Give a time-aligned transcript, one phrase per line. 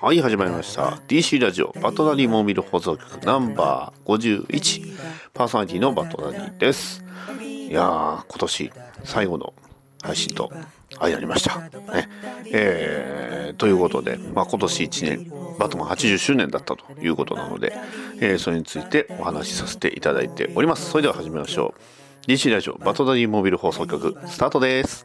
[0.00, 1.00] はい始まりました。
[1.08, 4.96] DC ラジオバッドダディモービル放送局ナンバー51
[5.34, 7.04] パーソナリティのバッドダディです。
[7.40, 8.72] いやー今年
[9.02, 9.52] 最後の
[10.00, 10.52] 配信と
[11.00, 11.58] 相なりました。
[11.58, 12.08] ね。
[12.52, 17.72] えー、ということで、まあ、今年1年バトマン80周年だったということなので、
[18.20, 20.90] えーそれについてお話しさせていただいております。
[20.90, 21.74] それでは始めましょ
[22.24, 22.30] う。
[22.30, 25.04] DC ラジオバッドダディモービル放送局スタートです。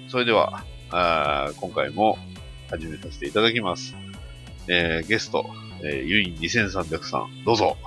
[0.11, 2.17] それでは、あー今回も
[2.69, 3.95] 始めさせていただきます。
[4.67, 5.49] えー、ゲスト、
[5.85, 7.77] えー、ユイン2300さん、どうぞ。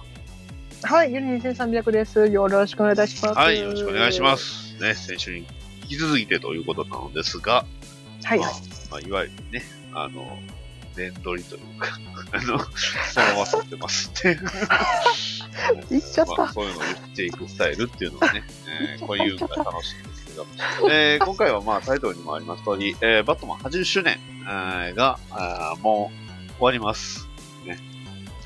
[0.82, 2.26] はい、ユニ2300です。
[2.28, 3.34] よろしくお願いいたします。
[3.34, 4.38] はい、よろしくお願いしま。
[4.38, 4.74] す。
[4.80, 5.46] ね、先週に
[5.82, 7.66] 引き続いてということなのですが、
[8.22, 8.50] はいまあ、
[8.90, 10.38] まあ、いわゆるね、あの、
[10.96, 11.98] 連取りというか、
[12.32, 14.38] あの、そのまま撮ってますって。
[15.90, 26.10] 言っちゃったまあそういうのを言っていくスタイルっていうのはね、えーこういうのが楽しいんですけど、えー今回はまあタイトルにもあります通り、えーバットマン80周年、えーが、あーも
[26.48, 27.28] う終わります。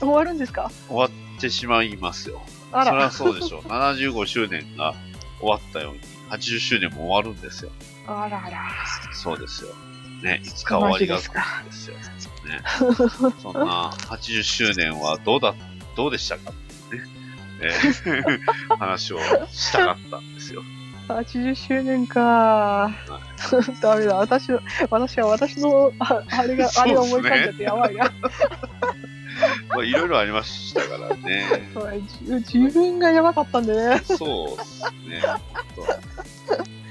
[0.00, 0.70] 終わるんですか？
[0.88, 2.40] 終わってしまいますよ。
[2.72, 3.62] あそりゃら、そうでしょう。
[3.62, 4.94] 75周年が
[5.40, 7.70] 終わったように、80周年も終わるんですよ。
[8.06, 8.60] あらあら。
[9.14, 9.70] そうですよ。
[10.22, 11.96] ね、いつか終わりが来るんですよ。
[11.96, 12.60] ね、
[13.42, 15.54] そんな80周年はどうだ、
[15.96, 16.50] どうでしたか？
[16.50, 16.54] っ
[16.90, 17.10] ていうね、
[17.60, 18.40] えー
[18.78, 19.18] 話を
[19.50, 20.62] したかったんですよ。
[21.08, 22.90] 80周年か。
[23.80, 24.16] ダメだ。
[24.16, 24.60] 私の、
[24.90, 28.12] 私は私の、ああれが、あれが思い浮かんじゃってやばいな。
[29.70, 31.44] まあ、いろいろありましたからね。
[32.52, 34.00] 自分がやばかったんでね。
[34.04, 35.22] そうですね。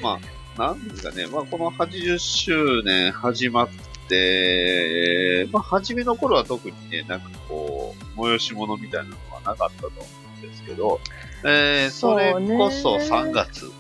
[0.02, 0.20] ま
[0.58, 3.70] あ、なんですかね、まあ、この80周年始まっ
[4.08, 9.98] て、まあ、初めの頃は特にね、なんかこう、催し物みたいなのはなかったと思
[10.42, 11.00] うんですけど、
[11.44, 13.72] えー、それこそ3月、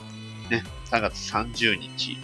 [0.49, 2.17] ね、3月30日、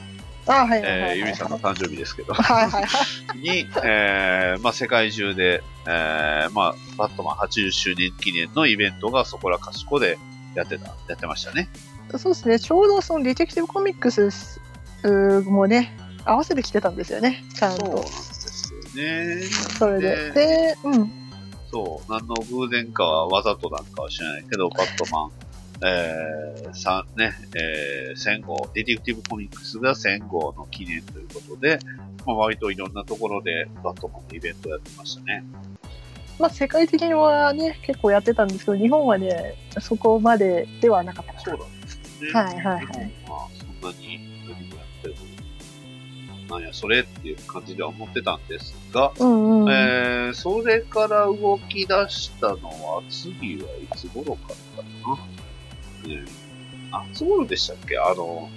[0.45, 1.19] あ、はいはいえー、はい。
[1.19, 3.37] ゆみさんの誕生日ですけど、はいはいはい。
[3.39, 10.17] に、えー、まあ、世界中で、えー、まあ、バットマン80周年記念のイベントがそこらかしこで
[10.55, 11.69] やってた、やってましたね。
[12.17, 12.59] そうですね。
[12.59, 14.29] ちょうどそのディテクティブコミックス
[15.45, 15.95] もね、
[16.25, 17.43] 合わせてきてたんですよね。
[17.55, 18.07] ちゃんそうなんでと。
[18.07, 19.41] すよね。
[19.77, 20.31] それで。
[20.31, 21.11] で、うん。
[21.71, 25.31] そう、何の偶然かはわざとなんかは知らないけど、バットマン、
[25.85, 31.79] えー、さね、えー、1000号、ディティクティブコミックスが1000号の記念ということで、
[32.25, 35.43] まあ、割といろんなところでバットマンのイベントをやってましたね。
[36.39, 42.33] まあ、世界的にはね、結構やってたんですけど、日本はね、そこまでではなかったかそうなんですよね。
[42.33, 42.43] な。
[42.43, 42.85] はいはいはい。
[42.85, 45.15] 日本はそんなに何もやってる
[46.49, 49.69] なんやそれっていう感じでは思ってたんですが、うんうん。
[49.69, 55.32] えー、それから動き出したのは、次はいつ頃かったかな。
[56.07, 56.25] ね、
[56.91, 57.97] あ、いつ頃でしたっけ？
[57.97, 58.49] あの、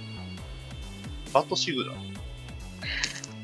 [1.33, 1.97] バットシグナル。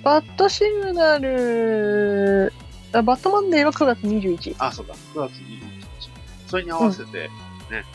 [0.03, 2.51] バットシグナル、
[2.91, 4.55] あバットマンデーは9月21。
[4.59, 6.09] あ、そうか、9月21日。
[6.47, 7.29] それに合わせて、
[7.71, 7.85] ね、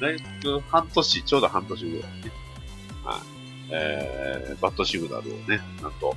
[0.00, 2.08] だいぶ半年、ちょうど半年ぐらいね。
[3.04, 3.20] はい。
[3.72, 6.16] えー、バットシグナルをね、なんと、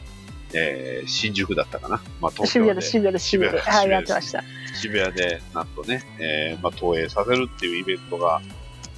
[0.53, 2.01] えー、新宿だったかな。
[2.21, 3.71] まあ、東京で渋谷で、渋谷で、渋谷で。
[3.71, 4.43] はい、やってました。
[4.75, 8.41] 渋谷で、なんとね、えーまあ、投影させるっていうイベントが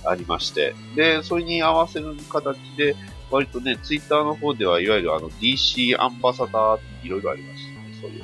[0.06, 2.96] ありまして、で、それに合わせる形で、
[3.31, 8.24] 割とね、ツイッターの方では、いわゆるあの、DC アンバサダーっていろいろありましたね、そういえ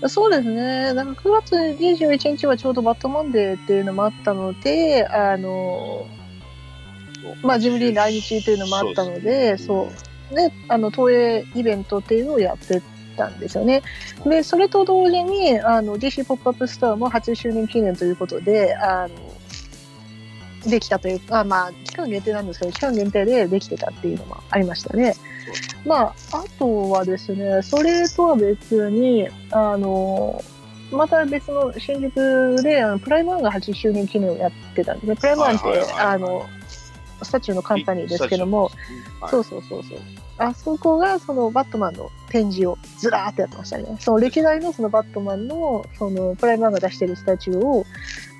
[0.00, 0.08] ば。
[0.08, 0.92] そうですね。
[0.94, 6.06] なんか9月21日はちょうどバットマンデーっていうのもあったので、あの、
[7.42, 9.88] まあ、ジムリー来日というのもあったので、そ
[10.30, 10.34] う。
[10.34, 12.82] ね、あの、投影イベントっていうのをやって
[13.16, 13.82] たんですよね。
[14.24, 19.08] で、それと同時に、あの、DC ポップアップストアも80周年記念ということで、あの、
[20.66, 25.14] できたというか、あまあ、期間限定なんですけど、期間限定でできてたっていうのもありましたね。
[25.84, 30.42] まあ、あとはですね、それとは別に、あの、
[30.90, 35.16] また別の新宿で、あのプライムワンが8周年記念をやってたんですね。
[35.16, 36.46] プライムワンって、はいはいはいあの、
[37.22, 38.72] スタチューのカンパニーですけども、はい
[39.30, 39.98] そうそうそうそう。
[40.38, 43.96] あそこがそのバットマンの展示をずらーってやってましたね。
[44.00, 47.86] その歴代のそのバットマンのそのプライムワンが出してるスタチューを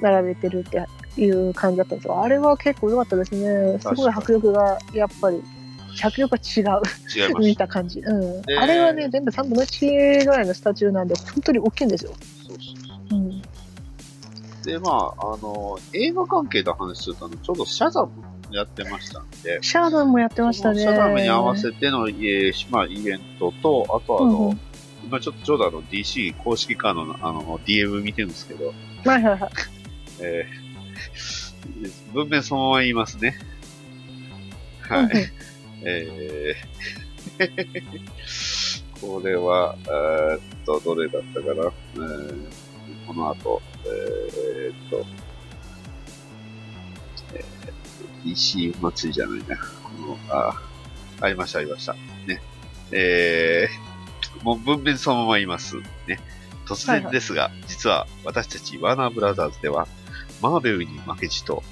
[0.01, 0.85] 並べてるって
[1.17, 2.23] いう感じだったんですよ。
[2.23, 3.79] あれは結構良かったですね。
[3.81, 5.43] すごい迫力がやっぱり
[6.01, 6.83] 迫力が違う。
[7.15, 7.49] 違い。
[7.51, 8.01] 見た感じ。
[8.01, 8.43] うん。
[8.43, 12.13] であれはね、全部3分の1ぐらいのスタチューなんで、本当に大きいんですよ。
[12.49, 12.57] そう
[13.11, 13.43] そううん。
[14.63, 18.11] で、まあ、あの、映画関係の話すると、ちょうどシャザム
[18.51, 20.81] やってましたんで、シャーダンもやってましたね。
[20.81, 24.61] シャザムに合わせての、えーまあ、イベントと、あとはあの、うんうん
[25.05, 28.73] 今ちょっとちょうどあの DC 公式カードのあの DM 見てるんですけど、
[29.05, 29.51] はいはいはい。
[30.21, 30.62] えー、
[32.13, 33.39] 文面そのまま言いますね。
[34.81, 35.11] はい。
[35.85, 41.73] えー、 これは、えーっと、どれだったかな？
[41.95, 42.73] えー
[43.07, 45.05] この後、えーっと、
[47.35, 49.57] えー、DC 祭りじゃないな。
[49.57, 49.63] こ
[50.01, 50.63] の、あ、
[51.21, 51.95] ありました、ありました。
[52.27, 52.41] ね。
[52.93, 55.77] えー、もう文面そのまま言います。
[56.07, 56.21] ね。
[56.67, 59.89] 突然ですが、実は私たちワーナーブラザーズでは、
[60.43, 61.63] マーベルに負けじと、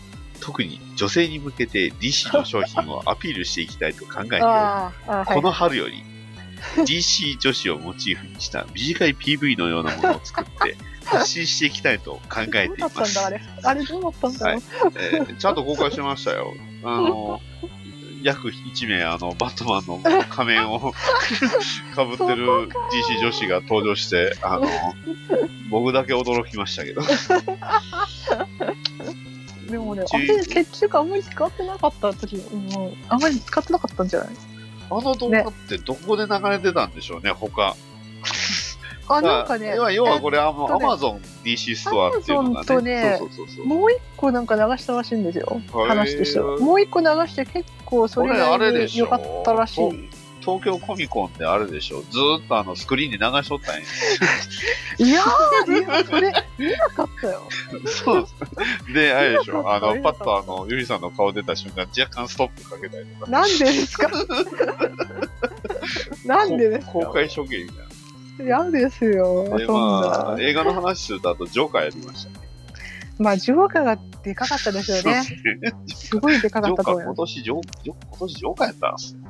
[0.40, 5.25] 特に女性に向けて DC の商品を アピールしていきたいと考えており。
[5.26, 6.02] この春より
[6.76, 12.96] DC 女子をモチーフにした短い PV のようなものを作って 発信していきたいと考えています。
[12.96, 13.40] だったんだ、あれ。
[13.64, 14.62] あれどうだったんだろう。
[14.96, 16.55] えーちゃんと公開しましたよ。
[16.84, 17.40] あの、
[18.22, 20.93] 約1名、あの、バットマンの仮面を
[21.94, 24.67] かぶってる DC 女子が登場して、あの、
[25.70, 27.02] 僕だけ驚きましたけど。
[29.70, 32.69] でもね、ちあれ、結局あんまり使ってなかった時、うん、
[33.08, 34.28] あんまり使ってなかったんじゃない？
[34.90, 37.76] あの動画ってどこで流れてたんでしょうね、他。
[39.08, 43.17] あ、なんかね、要は要はこれ、あえっとねのアマゾン DC ストアっていうのがねね。
[43.19, 43.67] そうそうそうそう。
[43.67, 45.61] もう一個なんか流したらしいんですよ。
[45.73, 46.59] 話としては。
[46.59, 48.59] もう一個流して結構それが
[48.95, 50.09] 良かったらしい。
[50.43, 52.01] 東京コミコンであれでしょ。
[52.11, 53.83] ずーっとあのスクリーンで流しとったんや。
[54.99, 57.43] いやー、それ見なかったよ。
[57.87, 58.27] そう
[58.95, 59.71] であれでしょ。
[59.71, 63.31] あの、パッとあの、ゆりさんの顔出た瞬間、若干ストップかけたりとか。
[63.31, 64.11] なんでですか？
[66.25, 66.93] なんでですか？
[66.93, 67.87] 公開処刑みたい
[68.45, 69.49] 嫌ですよ。
[69.49, 69.59] な。
[69.59, 70.37] で、まなあ、。
[70.41, 72.51] 映画の話すると、あと、ジョーカーやりましたね。
[73.19, 75.23] まあ、ジョーカーがでかかったですよね。
[75.89, 79.21] すごいでかかったと思いま今年ジョー、ジョ今年ジョーカーやったんですよ。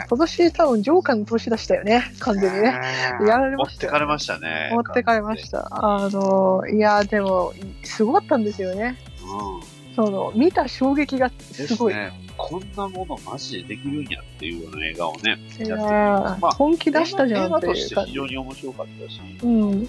[0.00, 0.06] す。
[0.08, 2.12] 今年多分ジョーカーの年でしたよね。
[2.20, 2.80] 完全にね。
[3.26, 4.70] やられ持ましたよってかれましたね。
[4.72, 5.68] 持ってかれました。
[5.70, 7.52] あの、いや、でも、
[7.82, 8.96] すごかったんですよね。
[9.20, 9.94] うん。
[9.96, 11.34] その、見た衝撃がで
[11.66, 11.94] すごい。
[11.94, 12.12] ね。
[12.48, 15.36] こんなものマジでできるんやっていうような映画をね、
[16.40, 17.82] まあ本気出したじゃんって映画という感じ。
[17.82, 19.84] して非常に面白かったし、うん。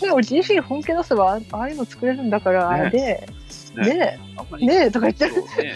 [0.00, 2.90] でも人身本気出せばあああいうの作れるんだから、ね。
[2.90, 3.28] で、
[3.76, 3.94] ね。
[3.94, 4.66] ね。
[4.66, 5.28] ねえとか言って。
[5.28, 5.74] そう、ね。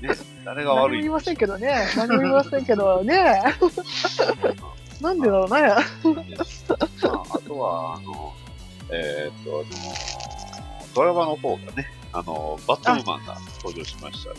[0.00, 0.34] ね。
[0.44, 1.58] 誰が何も悪い言いませんけど。
[1.58, 5.62] ね、 何も言いませんけど、ねえ、なんでだろうね。
[5.62, 8.32] まあ、あとは、あの、
[8.90, 14.30] えーっと、あの、ドラマの方がね、あの、バットウーマンが登場しました。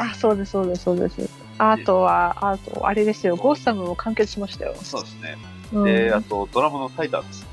[0.00, 1.28] あ、そうです、そうです、そうです。
[1.58, 4.74] あとは、あと、あれですよ、ゴッサムも完結しましたよ。
[4.82, 5.36] そうですね。
[5.72, 7.44] うん、で、あと、ドラマのタイタンズ。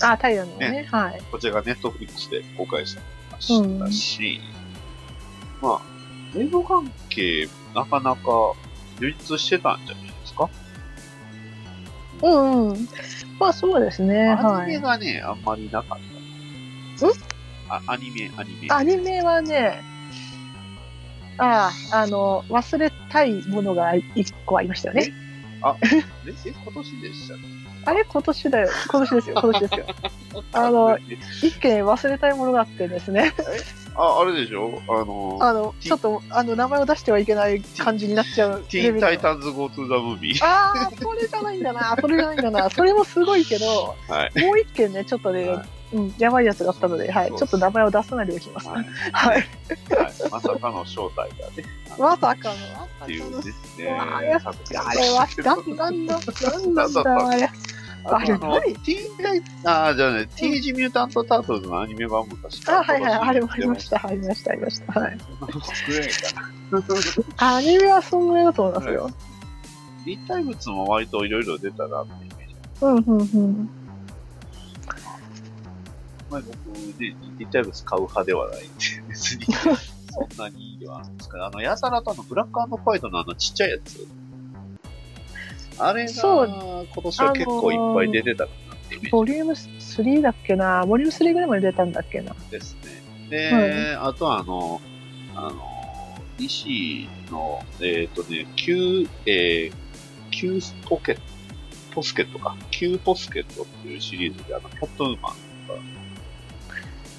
[0.00, 1.22] あ、タイヤのね、はい。
[1.30, 3.02] こちらがネットフリックスで公開され
[3.32, 4.40] ましたし、
[5.60, 5.80] まあ、
[6.36, 8.54] 映画関係、なかなか
[8.98, 10.48] 充実してたんじゃないですか？
[12.22, 12.88] うんうん。
[13.38, 14.80] まあ、そうですね、アニメはい。
[14.80, 15.98] がね、あんまりなかっ
[16.98, 17.06] た。
[17.06, 17.10] ん？
[17.68, 18.68] あアニメ、アニメ。
[18.70, 19.82] アニメはね、
[21.40, 25.12] ああ、あの、忘れたいものが一個ありましたよね。
[25.62, 26.00] あ、え、え？
[26.64, 27.36] 今年でしたっ
[27.86, 28.04] あれ？
[28.04, 28.68] 今年だよ。
[28.90, 29.86] 今年ですよ、今年ですよ。
[29.86, 31.00] け あのえ？
[31.42, 33.32] 一件忘れたいものがあってですね。
[33.96, 34.80] あ、あれでしょ？
[34.88, 39.00] あの、あの、ちょっと、あの、名前を出してはいけない感じになっちゃうティーン。
[39.00, 40.44] タイタンズ Go to the Movie。
[40.44, 41.96] ああ、それじゃないんだな。
[42.00, 42.70] それじゃないんだな。
[42.70, 44.44] それもすごいけど、 はい。
[44.44, 47.28] もう一件ね、ちょっとね、はうん、やばいやつがあったので、はい。
[47.28, 48.68] ちょっと名前を出さないでおきます。
[48.68, 48.86] はい
[50.30, 51.64] まさかの正体がね、
[51.98, 52.54] まさかの、
[53.04, 53.38] っていうの。
[53.38, 53.44] ね。
[53.90, 57.50] あれは、なんなんだ、なんなんだ、あれ。
[58.04, 65.00] あれティーンタイ、あー、じゃあね、ティージミュータントタートルズのアニメ版も確かあ、はいはい、あれもありました、ありました、ありました。
[65.00, 65.18] はい。
[67.36, 69.10] アニメはそんぐらいだと思いますよ。
[70.06, 72.54] 立体物も割といろいろ出たなってイメージ。
[72.80, 73.70] うん、うん、うん。
[76.30, 78.68] まあ僕ね、立体物買う派ではないんで、
[79.08, 81.44] 別に、そんなにではあるんですかね。
[81.44, 84.06] あの、やたらとあの、ブラックファイトのあの、ちっちゃいやつ。
[85.78, 92.76] あれが、今年は結構いっぱい出てたかなってイメージボリューム3だっけなボリューム3ぐらいまで出たんだっけなです
[93.30, 93.30] ね。
[93.30, 94.80] で、あとはあの、
[95.34, 95.80] あの、
[96.38, 99.72] 西の、えっ、とね、旧、えー、
[100.30, 101.22] 旧ポケット、
[101.94, 102.56] ポスケットか。
[102.70, 105.34] 旧ポスケットっていうシリーズで、あの、キャットウーマン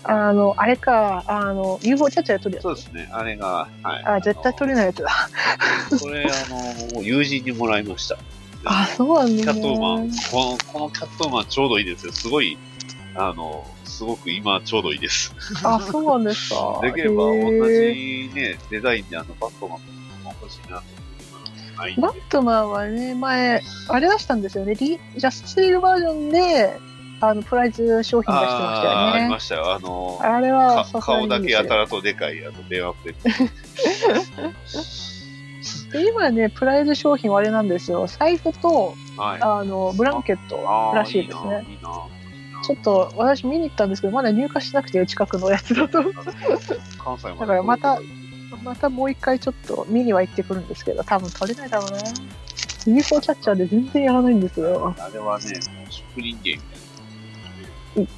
[0.03, 2.63] あの、あれか、あの、UFO キャッチャーやっとるやつ。
[2.63, 3.10] そうですね。
[3.12, 4.03] あれが、はい。
[4.05, 5.10] あ、絶対取れないやつだ。
[6.01, 8.17] これ、あの、友人にもらいました。
[8.65, 12.13] あ、そうなんキだ、ャットマンね。、この、このキャットマンちょうどいいですよ。
[12.13, 12.58] すごい、
[13.15, 15.34] あの、すごく今ちょうどいいです。
[15.63, 16.79] あ、そうなんですか。
[16.84, 17.31] できれば同
[17.67, 19.79] じね、デザインであの、バットマン
[20.24, 20.84] も欲しいなと
[22.00, 24.75] バットマンはね、前、あれ出したんですよね。
[24.75, 26.79] リジャスティーグバージョンで、
[27.22, 29.40] あの、プライズ商品出してましたあーありよねま。
[29.40, 29.74] したよ。
[29.74, 33.38] あの、あれは顔だけやたらとでかいあの電話プレー
[35.92, 35.92] ト。
[35.92, 38.08] で今ね、プライズ商品はあれなんですよ。
[38.08, 39.40] 財布と、はい。
[39.42, 40.58] あの、ブランケット
[40.96, 41.66] らしいですね。
[42.63, 46.01] ちょっと私見に行ったんですけど、まだ入荷しなくて、近くのやつだと。
[46.98, 48.00] 関西だからまた
[48.63, 51.98] またもう一回ちょっと見には行ってくるんですけど、多分取れないだろうな。
[52.86, 54.94] UFO キャッチャーで全然やらないんですよ。
[54.98, 56.81] あれはね、もう職人芸みたい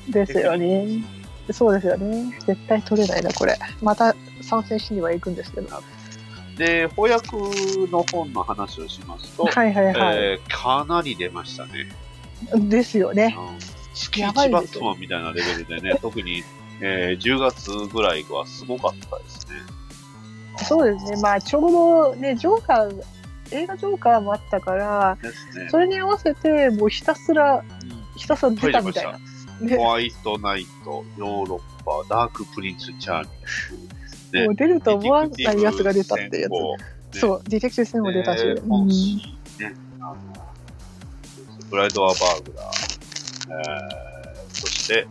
[0.10, 1.03] ですよね。
[1.51, 2.34] そうですよね。
[2.46, 3.58] 絶対取れないな、これ。
[3.82, 5.70] また参戦しには行くんですけど。
[5.70, 5.82] な。
[6.58, 7.38] で、翻訳
[7.92, 10.18] の本の話をしますと、はいはいはい。
[10.18, 11.89] えーかなり出ましたね。
[12.70, 13.36] ですよね。
[13.38, 13.58] うん
[13.96, 16.44] 月やば1バットマンみたいなレベルでね、 特に、
[16.82, 19.53] えー10月ぐらいはすごかったですね。
[20.63, 21.22] そうですね。
[21.22, 23.03] まあ、ちょうどね、ジョーカー、
[23.51, 25.30] 映画ジョーカーもあったから、ね。
[25.70, 29.20] それに合わせて、もうひたすら、うんひたすら出たみたいな。
[29.62, 31.62] ね、ホワイトナイト、ヨーロッ
[32.07, 33.29] パ、ダークプリンス・チャーミン
[34.31, 36.51] グ、ねもう出ると思わないやつが出たってやつ。
[37.17, 38.43] つそう、ディテクティブ戦も出たし。
[38.45, 39.17] えーうん本誌
[39.60, 40.17] ね、あの、
[41.69, 45.07] ブライド・ア・バーグラー、えー、そして、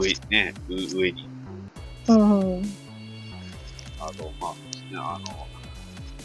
[0.00, 1.28] 上、ね、上上に、
[2.08, 2.62] うん。
[4.00, 4.56] あと、まあね、
[4.94, 5.24] あの、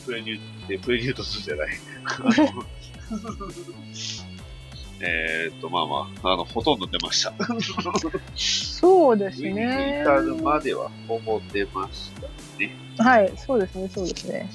[0.05, 0.39] プレニュー、
[0.75, 1.69] えプレニュート2じゃない。
[5.01, 7.33] えーっと、まあまあ、あの、ほとんど出ました。
[8.35, 10.01] そうですね。
[10.03, 12.21] 至るまではほぼ出ました
[12.59, 12.75] ね。
[12.97, 14.49] はい、そうですね、そうですね。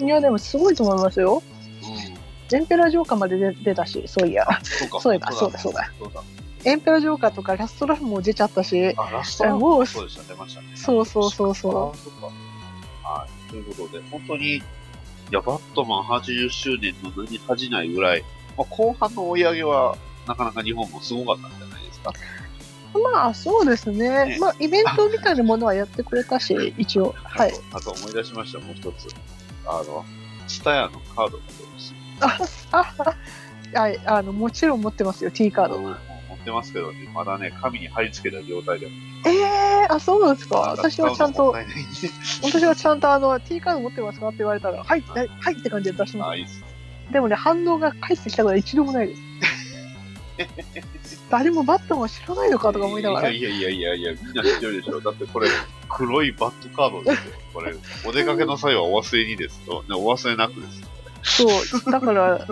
[0.00, 1.42] いや、でもすごいと思いますよ。
[1.82, 2.56] うん。
[2.56, 4.46] エンペラージョーカーまで出出たし、そういや。
[4.62, 6.22] そうか、そうだ本当そうだそうだ。
[6.64, 10.68] エンペラージョーカーとかラストラフも出ちゃったし、あ、ラストランもうそうでした、出ましたね。
[10.74, 12.26] そうそうそうそうあそっか。
[13.08, 13.50] はい。
[13.50, 14.62] ということで、本当に、い
[15.30, 18.24] や、バットマン80周年の名に恥じないぐらい、
[18.56, 19.96] まあ、後半の追い上げは、
[20.26, 22.12] なかなか日本もすごかったんじゃないですか。
[23.12, 24.38] まあそうですねね。
[24.40, 27.12] まあイベントみたいなものはやってくれたし、 一応。
[27.24, 27.52] はい。
[27.72, 29.08] あと思い出しました、もう一つ。
[29.66, 30.04] あの、
[30.46, 31.42] ツタヤのカードが。
[32.20, 32.38] あ、
[33.74, 35.78] あ、はい、あの、もちろん持ってますよ、T カード。
[35.80, 35.96] 持っ
[36.44, 38.86] てますけどね、まだね、紙に貼り付けた状態で。
[39.26, 40.58] ええー、あ、そうなんですか？
[40.58, 41.52] 私はちゃんと
[42.42, 44.28] 私はちゃんとあの、T カード持ってますか？
[44.28, 46.58] って言われたら、はい、はい、はいって感じで出しまあ、いいっす。
[46.58, 46.64] す。
[47.10, 49.20] でもね、反応が返ってきたことは一度もないです。
[51.30, 53.30] 誰もバットマン知らないのかとか思いながら。
[53.30, 55.00] いやいやいやいやいや、みんな知ってるでしょ。
[55.00, 55.48] だってこれ、
[55.88, 57.32] 黒いバットカードですよ。
[57.52, 60.94] これ、お出かけの際はお忘れにですと、ね、お忘れなくです。
[61.24, 62.46] そう、だから、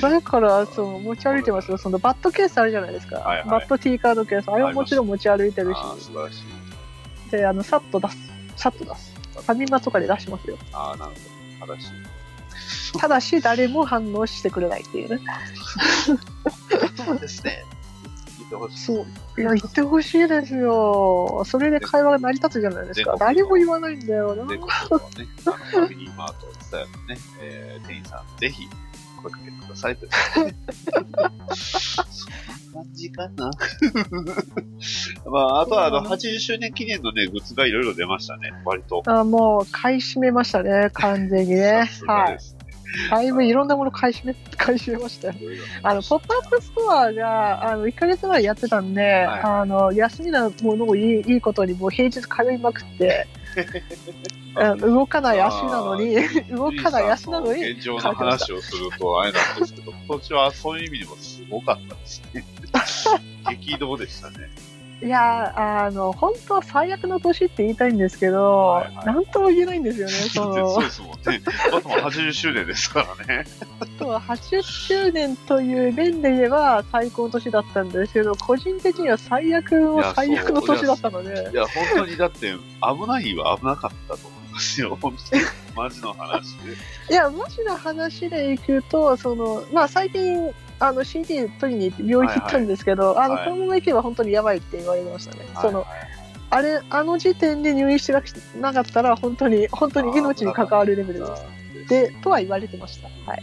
[0.00, 1.76] だから、その、持ち歩いてますよ。
[1.76, 3.16] その、バットケースあるじゃないですか。
[3.16, 4.48] はいはいバット T カードケース。
[4.48, 5.76] あれはもちろん持ち歩いてるし。
[5.76, 6.42] ああ、素晴らし
[7.28, 7.30] い。
[7.30, 8.16] で、あの、さっと出す。
[8.56, 9.14] さっと出す。
[9.34, 10.56] ファミマとかで出しますよ。
[10.72, 11.12] ああ、なる
[11.60, 11.74] ほど。
[11.74, 12.13] 正しい。
[12.98, 15.20] ただし、誰も反応してくれないっていうね。
[17.04, 17.64] そうですね。
[18.38, 18.78] 言ってほしい。
[18.78, 19.40] そう。
[19.40, 21.42] いや、言ってほしいですよ。
[21.44, 23.16] それで会話が成り立つじゃないですか。
[23.18, 24.46] 誰も言わないんだよな。
[24.46, 24.68] 全国の
[25.10, 28.68] ね、リーマート、ツタヤのね、えー、店員さん、ぜひ、
[29.22, 30.12] 声かけてくださいとね。
[32.74, 33.50] 感じかな。
[35.30, 39.02] まあ、あとは、あの、80周年記念のね、グッズがいろいろ出ましたね、割と。
[39.06, 40.90] あもう、買い占めましたね。
[40.92, 42.38] 完全にねはい。
[43.10, 45.34] だいぶいろんなもの買い占め、買い占めましたよ。
[45.82, 53.26] あの、ポップアップストアが、あの、1ヶ月前やってたんで、あの、休みなものをいいいいことに、もう平日通いまくって、
[54.80, 56.16] 動かない足なのに、
[56.50, 62.44] 動かない足なのに、現状の話をするとあれなんですけど、今年はそういう意味でもすごかったですね。
[63.50, 64.50] 激動でしたね。
[65.04, 70.12] いや、あの、本当は最悪の年って言いたいんですけど、はいはいなんとも言えないんですよね。
[70.12, 71.42] そ そのう、ですもんね。
[71.70, 73.44] バットマン80周年ですからね。
[73.80, 84.96] あとは80周年という面で言えば最高の年だったんですけど、個人的には最悪の最悪の年だったのでい、や、本当にだって、危ないは危なかったと思いますよ。
[85.02, 85.14] 本。
[85.76, 86.72] マジの話で。
[87.10, 95.46] いや、マジな話でいくと、その、まあ最近、あの CD 取りに行って病院行ったんですけど、あの、はいこのまま行けば本当にやばいって言われましたね。
[95.60, 95.88] その、はい
[96.54, 98.12] あれ、あの時点で入院して
[98.60, 101.44] なかったら、本当に、本当に命に関わるレベルです。
[101.88, 103.08] で、とは言われてました。
[103.28, 103.42] はい。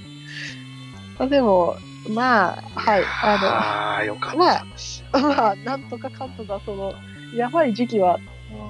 [1.19, 1.75] まあでも、
[2.07, 4.37] まあ、はい、あああ、よかった。
[4.37, 6.93] まあの、 まあ、なんとかかんとか、その、
[7.35, 8.17] やばい時期は、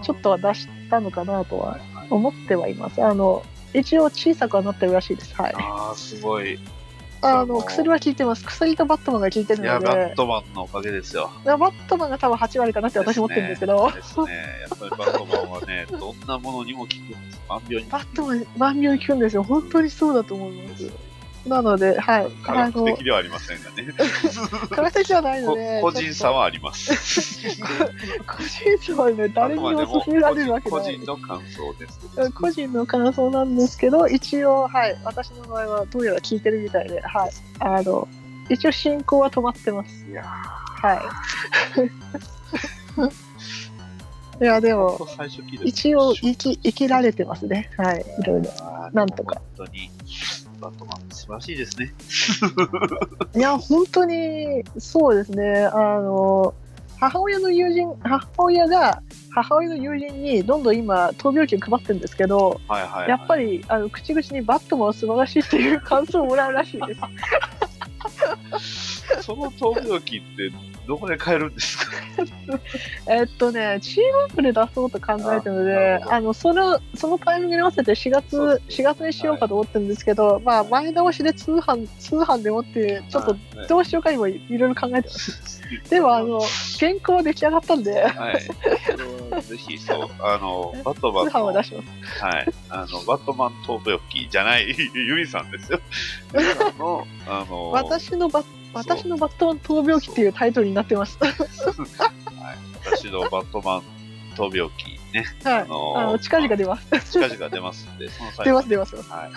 [0.01, 3.03] ちょっとは出したのかなとは思ってはいます。
[3.03, 3.43] あの、
[3.75, 5.35] 一応小さくはなってるらしいです。
[5.35, 5.53] はい。
[5.55, 6.59] ああ、すごい。
[7.21, 8.43] あの、薬は効いてます。
[8.43, 11.29] 薬とバットマンが効いてるいや、のでバッ、トマンのおかげですよ。
[11.45, 14.25] バットマンが多分8割かなって私思ってるんですけど、ですね。
[14.61, 17.41] やっぱりバットマンはね、どんなものにも効くんです。
[17.47, 19.43] 万病にバットマン、万病に効くんですよ。
[19.43, 20.89] 本当にそうだと思います。
[21.45, 22.31] なので、はい。
[22.43, 23.93] 科学的ではありませんがね。
[24.69, 26.91] 科学的ではないのこで、 個人差はあります。
[28.27, 31.05] 個人差はね、誰にも勧められるわけない個人。
[31.05, 32.31] の感想です。
[32.31, 38.07] 個人の感想なんですけど、一応、はい、私の場合はどうやら聞いてるみたいで、はい、あの、
[38.49, 40.05] 一応進行は止まってます。
[40.05, 40.99] いやはい。
[44.41, 44.97] いや、でも、
[45.63, 47.69] 一応生き、生きられてますね。
[47.77, 48.49] はい、いろいろ。
[48.91, 49.35] なんとか。
[49.55, 49.91] 本当に、
[50.61, 51.93] バットマン素晴らしいですね。
[53.35, 55.65] いや、本当に、そうですね。
[55.65, 56.53] あの、
[56.99, 59.01] 母親の友人、母親が、
[59.31, 63.09] 母親の友人にどんどん今、闘病金配ってるんですけど、はいはい、はい。
[63.09, 67.01] やっぱり、あの、口々にバットマンは素晴らしいっていう感想をもらうらしいです。
[69.21, 70.51] その闘病金って
[70.87, 71.85] どこで買えるんですか？
[73.07, 85.61] えっとね、チームアップで出そうと考えてるのであの、その、そのタイミングに合わせて4月、そうです4月にしようかと思ってるんですけど、まあ、前倒しで通販、通販でもって、ちょっと、はいどうしようか今いろいろ考えてます。
[85.89, 86.41] でも、あの、
[86.79, 89.41] 原稿は出来上がったんで、はい。
[89.43, 92.23] ぜひ、そう、あの、バットマン通販の、は出します。
[92.23, 92.47] はい。
[92.69, 95.79] あの、バットマン闘病機じゃない、ユミさんですよ。
[96.79, 101.17] の、あの、私のバッ、私のバットマン闘病記っていうタイトルになってます。
[101.21, 101.33] はい、
[102.85, 103.83] 私のバットマン
[104.35, 105.61] 闘病機ね、はい。
[105.61, 107.11] あのあの、近々出ます。
[107.11, 108.95] 近々出ますんで、その際出ます、出ます。
[108.95, 109.31] はい。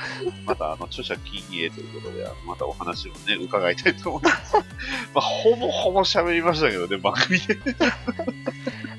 [0.44, 4.56] また、あの、著者禁影ということで、またお話をね、伺いたいと思います。
[5.14, 7.58] まあ、ほぼほぼ喋りましたけどね、番組で。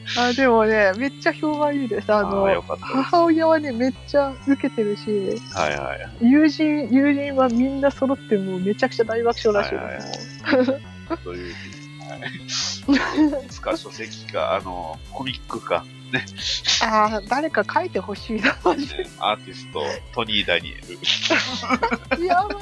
[0.18, 2.12] あ、でもね、めっちゃ評判いいです。
[2.12, 2.94] ああのー、よかったです。
[2.94, 6.10] 母親はね、めっちゃ受けてるし、はいはい。
[6.22, 11.24] 友人、友人はみんな揃ってもうめちゃくちゃ大爆笑らしいはいはいです。
[11.24, 11.54] と いう、
[12.26, 13.46] はい。
[13.46, 16.26] いつか書籍か、あの、コミックか、ね、
[16.84, 18.56] ああ、誰か書いてほしいな、ね。
[19.20, 19.84] アーティスト、
[20.14, 20.76] トニー・ダニエ
[22.18, 22.26] ル。
[22.26, 22.56] やばい。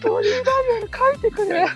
[0.00, 1.66] トニー・ダニエル書いてくれ。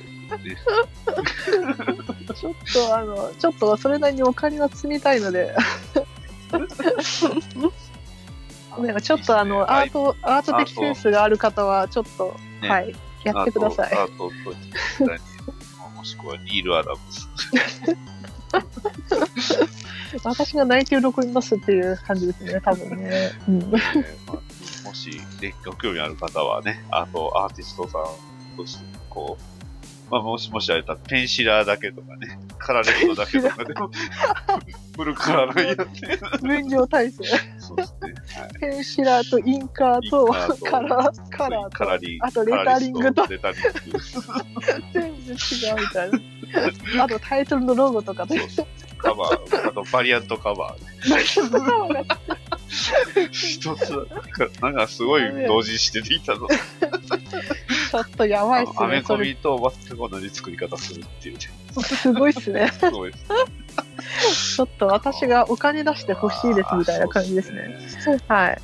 [2.34, 5.54] ちょっとあの、ちょっとそれなりにお金は積みたいので。
[8.78, 12.68] なんかちょっとあの、アート、アート的センスがある方は、ちょっと、ね。
[12.68, 13.92] はい、やってください。
[13.92, 15.29] あと、あとトニー・ダニエル。
[16.00, 17.28] もしくはニール・アダムス。
[20.24, 23.32] 私が泣いて喜びますっていう感じですね、多分ね。
[23.46, 23.70] うん、えー
[24.26, 25.10] まあ、もし、
[25.42, 29.42] ね、ご興味ある方はね、あと、アーティストさんとして、こう、
[30.10, 33.90] まあ、もしもしあれだったら、ペンシラーだけとかね、カラーレッドだけとかでも、
[34.96, 37.24] フルカラーのやって、分量体制。
[37.58, 38.14] そうですね。
[38.40, 42.18] はいペンシラーとインカーとカーとカラー、カラーカラリ。
[42.22, 43.98] あとレタリングとレタリング。
[44.92, 46.10] 全部違うみたい
[46.96, 47.04] な。
[47.04, 48.48] あとタイトルのロゴとかで。
[48.48, 48.66] そう
[48.98, 52.04] カバー、あとバリアントカバー、ね。
[53.32, 54.06] 一つ、
[54.60, 56.46] なんかすごい同時してていたの。
[57.90, 59.02] ちょっとやばいっすアメね。
[59.02, 61.40] それコミと全く同じ作り方するっていうね。
[61.82, 62.70] すごいっすね。
[62.78, 63.28] すごいですね。
[64.56, 67.76] ちょっと私がお金出してほしいですみたいな感じですね。
[68.28, 68.60] はい。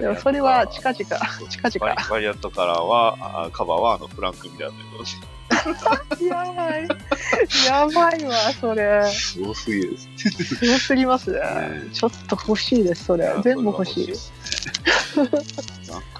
[0.00, 1.04] でもそれは近々
[1.48, 6.26] 近々バリアントカラーは、あカバーはあのフランク・ミラーということで。
[6.26, 6.88] やばい。
[7.66, 9.04] やばいわ、それ。
[9.12, 11.38] すごすぎるですすごすぎますね。
[11.38, 11.88] ね。
[11.92, 13.32] ちょっと欲しいです、それ。
[13.42, 14.14] 全部欲しい。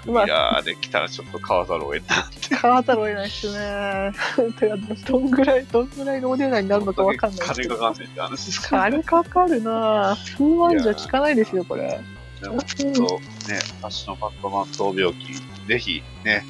[0.01, 0.13] ですね。
[0.13, 2.57] フランク・ミラーで来たらちょっと買わざるを得ない。
[2.59, 4.11] 買わざるを得ないですね。
[4.59, 4.75] てか、
[5.07, 7.75] どんぐらい、どんぐらいのお値段になるのかわかんないです金けど。
[7.77, 8.83] かかんねんって話ですから。
[8.83, 10.15] 金かかるなぁ。
[10.15, 11.99] 数万じゃ効かないですよ、これ。
[12.41, 13.01] でもちょっと
[13.49, 15.33] ね、私のバットマン闘病記、
[15.67, 16.43] ぜひね、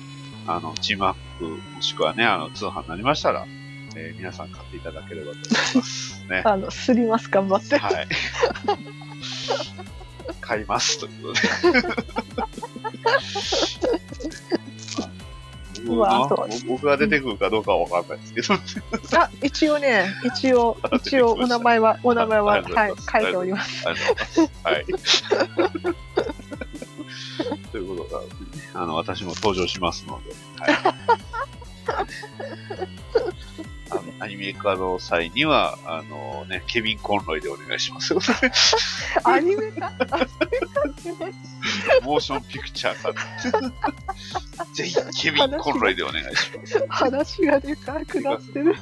[0.48, 3.46] あの、チームアップ、もしくはね、あの、通販になりましたら、
[3.96, 6.26] えー皆さん買っていただければと思います。
[6.30, 6.44] ね。
[6.48, 7.78] あの、すります、頑張って。
[7.78, 8.08] はい。
[10.40, 11.42] 買いますということで。
[16.68, 18.54] 僕が出てくるかどうかはわかんないですけど、
[19.20, 23.84] あ、一応ね、一応、一応、お名前は、お名前は、はい書いております。
[24.64, 24.86] はい。
[27.72, 28.22] ということが、
[28.82, 30.30] あの、私も登場しますので、
[30.60, 30.74] はい。
[33.92, 38.20] あのアニメ化の際には、あのね、ケビン・コンロイでお願いしますよ。
[39.24, 39.92] アニメか
[42.04, 43.14] モーションピクチャーか。
[44.74, 46.86] ぜひ、ケビン・コンロイでお願いします。
[46.90, 48.74] 話がでかくなってる。
[48.74, 48.78] い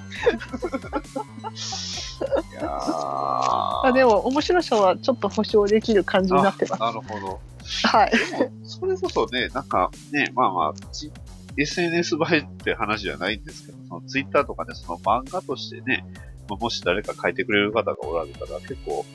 [2.55, 6.81] やーあでも、面白さはちょっと保証できる感じになってます。
[6.81, 7.39] なるほど。
[7.83, 8.11] はい。
[8.11, 11.11] でも、それこそね、なんかね、まあまあ、ち
[11.57, 16.05] SNS 映えって話じゃないんですけど、そのツイッターとかでその漫画としてね、
[16.47, 19.05] もし誰か書いてくれる方がおられたら結構、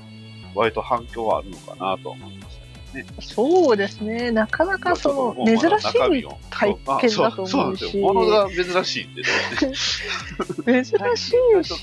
[0.55, 2.64] 割と反響はあるのかなと思います
[2.95, 3.07] ね。
[3.21, 4.31] そうですね。
[4.31, 7.99] なかなかその、珍しい体験だと思うし。
[7.99, 9.23] ものが珍しいんで、
[10.85, 10.85] 珍
[11.17, 11.81] しいし、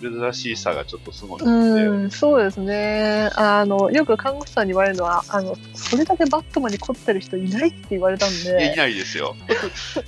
[0.00, 3.30] 珍しさがちょっとすごいうん、そうですね。
[3.36, 9.36] あの、よく看護師さんに言われるのは、あの、それだけバットマンに凝ってる人いないって言われたんいやいで、ないですよ。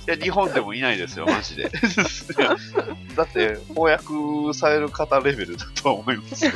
[0.07, 1.71] いや、日本でもいないですよ、マジで。
[3.15, 6.51] だって、翻訳される方レベルだとは思いますよ。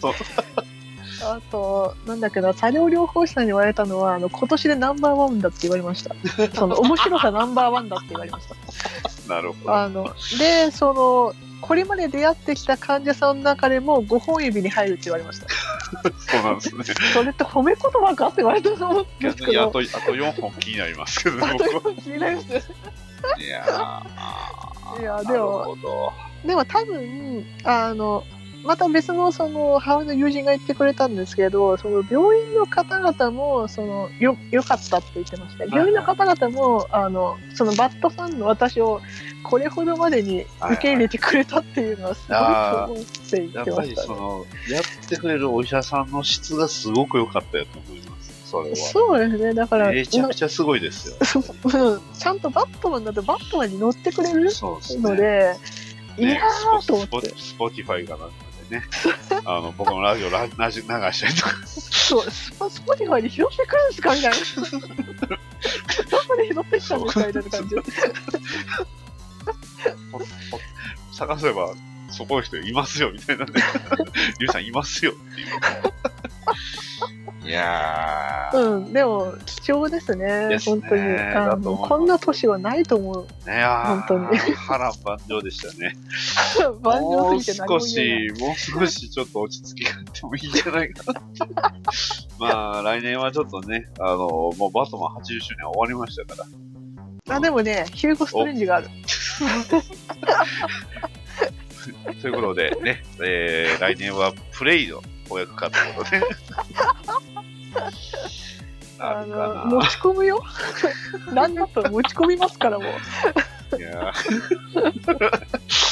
[0.00, 0.14] そう
[1.22, 6.14] あと、なんだっけな、作業療法士さんに言われたのは、あの、今年でナンバーワンだって言われました。
[6.54, 9.34] その、面白さナンバーワンだって言われました。
[9.34, 9.74] なるほど。
[9.74, 15.48] あの、で、その、これまで出会ってきた患者さんの中でも5本指に入るって言われました。
[16.18, 16.84] そうなんですね。
[17.12, 19.62] それって褒め言葉かって言われたと思うんですけど。
[19.64, 21.80] あと、あと4本気になりますけどね、あ僕は。
[21.80, 22.48] と気になります。
[23.38, 25.76] いやーいやでも。
[26.44, 28.22] でも多分、あの、
[28.66, 35.64] また別のその母親の友人が言ってくれたんですけど、その病院の方々もそのよ良かったって言ってました。
[35.64, 39.00] 病院の方々もあのそのバットファンの私を
[39.42, 44.06] これほどまでに受け入れてくれたっていうのはすごいと思って言やってぱりっましたね。
[44.06, 48.50] その、やってくれるお医者さんの質がすごく良かったよと思います。
[48.50, 48.76] それは。
[48.76, 49.54] そうですね。
[49.54, 51.16] だから、めちゃくちゃすごいですよ。
[51.64, 55.02] うんちゃんとバットマンだとバットマンに乗ってくれるそうですね。
[55.02, 55.56] ので、
[56.18, 57.32] いやねーと思って。
[57.36, 58.82] スポティファイかなんかでね、
[59.44, 64.36] あの、 僕のラジオララジ流したりとか、そう、スポスポティファイに拾ってくるんですかみたいな。
[66.10, 67.76] どこで拾ってきたみたいな感じ
[71.12, 71.74] 探せば、
[72.10, 73.52] そこの人いますよ、みたいなね。
[74.38, 75.48] リュウさんいますよ、っていう。
[77.46, 81.76] いやー、うん、でも貴重ですね、ですね本当にあの。
[81.76, 83.26] こんな年はないと思う。
[83.48, 85.96] ね本当に波乱万丈でしたね。
[86.82, 88.36] 万もう丈すぎて何少も言えない。
[88.36, 91.30] し、もう少しちょっと落ち着きがあってもいいんじゃないかなって。
[92.38, 96.42] まあ、来年はちょっとね、あの、もうバットマン80周年終わりましたか
[97.28, 97.36] ら。
[97.36, 98.88] あ、でもね、ヒューゴ・ストレンジがある。
[102.20, 106.20] ということでね、えー、来年はプレイの翻訳 かということで。
[108.98, 110.42] なあの、持ち込むよ。
[111.32, 112.88] なんだったら持ち込みますからもう。
[113.72, 113.78] な。
[113.78, 114.12] いや
[115.06, 115.12] こ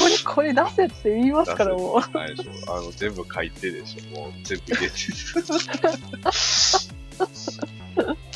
[0.09, 1.99] れ、これ出せって言いますからもう。
[1.99, 2.53] ー、ないでしょ。
[2.75, 4.21] あの、全部書いてでしょ。
[4.21, 4.97] もう全部入れて。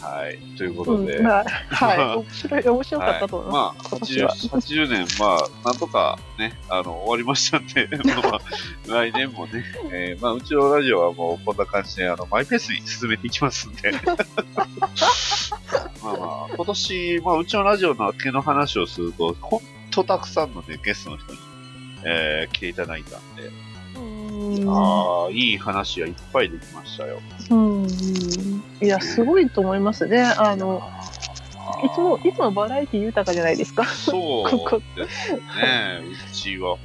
[0.00, 0.38] はい。
[0.56, 1.16] ということで。
[1.16, 1.98] うん、まあ、はい。
[2.16, 7.88] 面白い、面白かったと思いままあ、80, 今年は80年、まあ、なんとかね、あの、終わりましたんで、
[8.22, 8.40] まあ、
[8.88, 13.92] 来年もね、えーまあ、うちのラジオはもうこんな感じで、あの、マイペースに進めていきますんで。
[16.02, 19.60] まあまあ、今年、まあ、うちのラジオの毛の話をすると、ほん
[19.90, 21.38] とたくさんのね、ゲストの人に、
[22.04, 23.50] えー来ていただいたんで、
[24.68, 27.20] ああ、いい話はいっぱいできましたよ。
[27.50, 27.86] うん。
[28.80, 30.22] いや、すごいと思いますね。
[30.22, 30.82] あの、
[31.84, 33.84] いつも、いつもバラエティ豊かじゃないですか。
[33.84, 35.40] そうここですね。
[36.30, 36.78] うちは本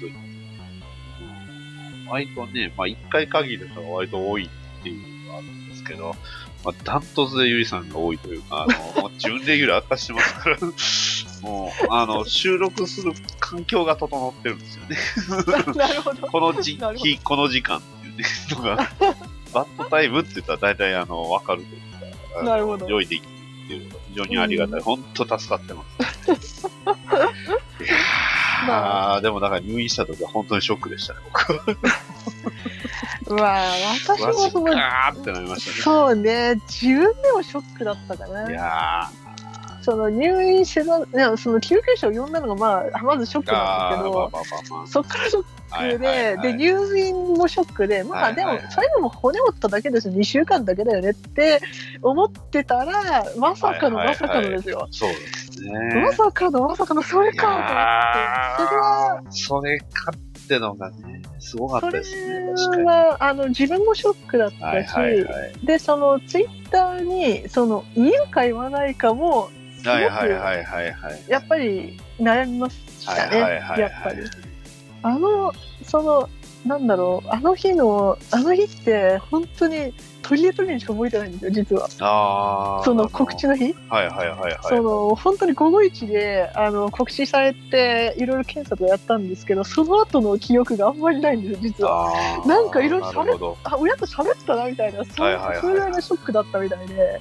[0.00, 0.12] 当に。
[0.12, 0.32] うん
[2.12, 6.14] 割とね、まあ一回限りの人が割と多いっていうのがあるんですけど、
[6.64, 10.58] まあダントツでゆりさんが多いというか、あの、準レギュラー明かしてますから、
[11.42, 14.96] もう、あの、収録する環境が整ってるんですよね。
[15.74, 16.26] なるほど。
[16.28, 18.76] この時期、この時間っていうね、のが、
[19.52, 23.26] バッドタイムって言ったら大体あの、わかるというか、なるほど用意できる
[23.64, 24.80] っていうのが非常にありがたい。
[24.80, 25.84] 本当助かってま
[26.40, 26.66] す。
[27.82, 31.76] いやー、までもだから入院した時は本当にショックでしたね、僕は。
[33.30, 35.76] まあ、私もその、かーってなりましたね。
[35.82, 38.50] そうね、自分でもショックだったかな。
[38.50, 39.10] いや
[39.82, 44.86] その入院してた、いやその救急車を呼んだのが、まあ、まずショックなんあーですけど。
[44.86, 51.60] そっからショッはいクで、で、入院もショックで、まあ、でもはいはいはい、それでも骨折っただけです、2週間だけだよねって
[52.02, 54.88] 思ってたら、まさかのまさかのですよ。
[54.90, 56.02] そうですね。
[56.02, 62.46] まさかのまさかのそれかと思って、それは、それかってのがね、すごかったそれですね。
[62.54, 62.82] 確かに。
[62.84, 64.94] は、あの、自分もショックだったし。
[65.64, 69.50] で、その、ツイッターに、その、言うか言わないかも、
[69.82, 71.22] すごくはいはいはいはいはい。
[71.28, 73.38] やっぱり悩みましたね、
[73.78, 74.22] やっぱり。
[75.02, 75.52] あの、
[75.84, 76.28] その、
[76.66, 81.88] なんだろう、あの日の、あの日って、本当に、取り入れにしか覚えてないんですよ、実は。
[81.98, 82.84] ああ。
[82.84, 84.58] その告知の日、はいはいはいはい。
[84.62, 92.12] その、本当に午後一で、あの、告知されて、いろいろ検査とかやったんですけど、その後の記憶があんまりないんですよ、実は。
[92.46, 97.20] なんかいろいろ喋っなるほどあ、親と喋ったな、みたいな、そはいそれぐらいのショックだったみたいで。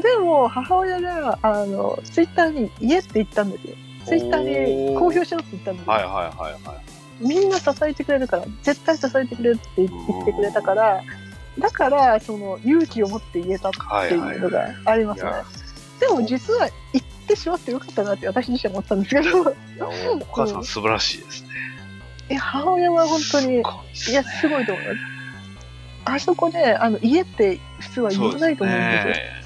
[0.00, 3.74] でも、母親が、あの、ツイッターに家って言ったんですよ。
[4.06, 5.92] ツイッターに公表しろって言ったんですよ。
[5.92, 6.91] はいはいはいはい。
[7.20, 11.02] みんな支えてくれるから、絶対支えてくれるって言ってくれたから、
[11.58, 13.72] だから、その勇気を持って言えたっ
[14.08, 15.30] ていうのがありますね。
[15.30, 15.44] いや
[16.00, 21.48] でも実は言ってしまってよかったなって私自身は思ったんですけど、お母さん素晴らしいですね。
[22.30, 23.62] いや母親は本当に、い
[24.12, 24.98] や、すごいと思います。
[26.04, 29.41] あそこで、あの、家って普通は言わないと思うんですよ。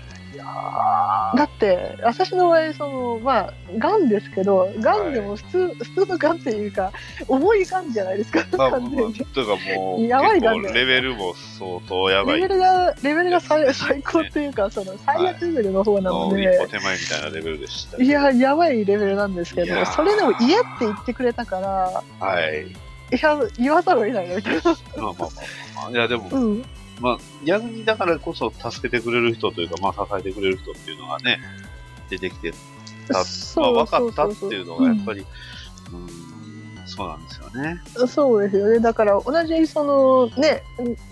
[1.37, 6.93] だって、私の場合、その、まあ、がんですけど、がんでも普通、普通のがんっていうか、
[7.29, 9.15] 重いがんじゃないですか、ーまあまあ完全に。
[9.15, 12.41] というかもう、やばいがんレベルも相当やばい。
[12.41, 18.03] レベルが、レベルが最最高っていうか、その、最悪レベルの方なのので、一歩手前みたいなレベルでした。
[18.03, 22.67] いや、やばいレベルなんですけど、それでも家って言ってくれたから、はい。
[22.67, 24.63] いや、言わざるを得ないな、みたいな。
[24.63, 25.31] まあまあまあ
[25.83, 25.91] まあ。
[25.91, 26.65] いや、でも、うん。
[27.01, 31.39] まあ、逆にだからこそ助けてくれる人というか、まあ、支えてくれる人っていうのがね、
[32.09, 32.53] 出てきて、
[33.07, 33.15] た。
[33.15, 35.21] まあ、分かったっていうのが、やっぱり、
[35.93, 37.83] うん、そうなんですよね。
[38.09, 38.81] そうですよね。
[38.81, 40.63] だから同じそのね、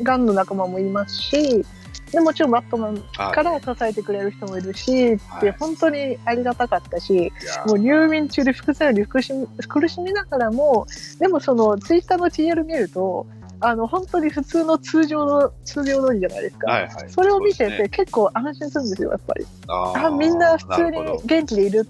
[0.03, 1.65] ガンの仲間もいますし、
[2.13, 3.35] でもちろんバットマンはい。
[3.35, 5.41] から支えてくれる人もいるし、はい。
[5.43, 7.33] で本当にありがたかったし、
[7.67, 10.87] もう入院中で副作用しみ苦しみながらも、
[11.19, 13.27] でもそのツイッターの TL 見ると、
[13.61, 16.71] あの本当に普通の通常の通常通りじゃないですか。
[16.71, 17.11] はいはい。
[17.11, 19.47] それを見ててね結構安心するんですよ、やっぱり。
[19.69, 21.89] ああ、みんな普通に元気でいる。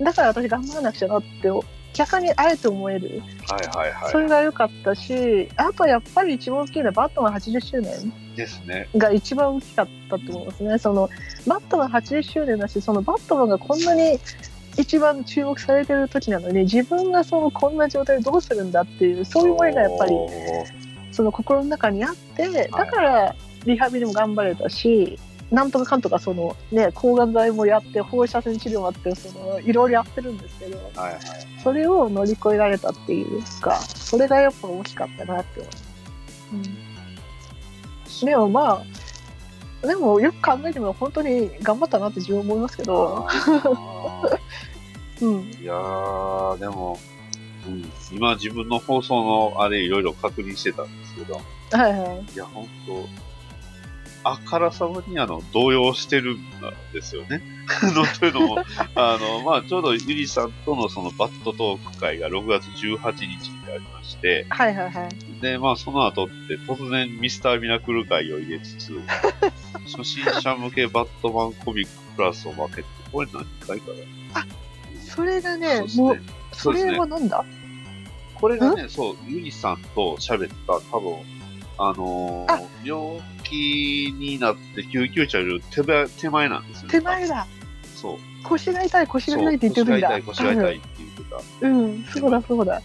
[0.00, 1.50] だから私頑張らなくちゃなって、
[1.94, 3.20] 逆にあえて思える。
[3.48, 4.12] はいはいはい。
[4.12, 8.88] それが良かったし、あとやっぱり一番大きいのはバットマン80周年ですね。
[8.96, 10.78] が一番大きかったと思いますね。
[10.78, 11.10] その
[11.46, 14.18] バットマン80周年だし、そのバットマンがこんなに
[14.78, 20.12] 一番注目されてる時なのに、自分がそのこんな状態でどうするんだっていう、そういう思いがやっぱり
[21.10, 25.18] その心の中にあって、だからリハビリも頑張れたし、
[25.50, 31.20] なんとかかんとかそのね、抗がん剤もやって、放射線治療もあって、そのいろいろやってるんですけど、はいはい。
[31.62, 35.76] それを乗り越えられたっていうか、それがやっぱ大きかったなって思いま
[38.06, 38.22] す。
[38.22, 38.82] うん、でもま
[39.82, 43.26] あ、でもよく考えてみれば本当に頑張ったなって自分は思いますけど、
[45.68, 46.98] やー、でも、
[47.66, 52.34] うん、今自分の放送のあれいろいろ確認してたんですけど、はいはい。
[52.34, 53.06] いや、本当
[54.24, 56.38] あからさまにあの動揺してるん
[56.92, 57.42] ですよね。
[57.82, 58.58] あのというのも、
[58.94, 65.40] あの、まあ、ちょうどゆりさんとのそのバットトーク会が6月18日にありまして、はいはいはい。
[65.40, 68.92] で、まあ、その後って突然ミスターミラクル会を入れつつ、
[69.96, 73.92] 初心者向けバットマンコミックプラスを分けて、これ何回か
[74.34, 74.46] な
[75.18, 76.18] それがね、もう、。
[76.52, 77.44] それはなんだ？
[78.36, 81.16] これがね、そう、ゆりさんと喋った、多分、
[81.76, 86.90] あのーあ病気になって救急車より手前手前なんですよ、ね。
[86.92, 87.46] 手前だ。
[87.96, 88.18] そう。
[88.44, 90.22] 腰が痛い、腰が痛いって言ってる時だ。
[90.22, 91.22] 腰が痛い、腰が痛いって言って
[91.60, 91.68] た。
[91.68, 92.82] うん、そうだそうだ。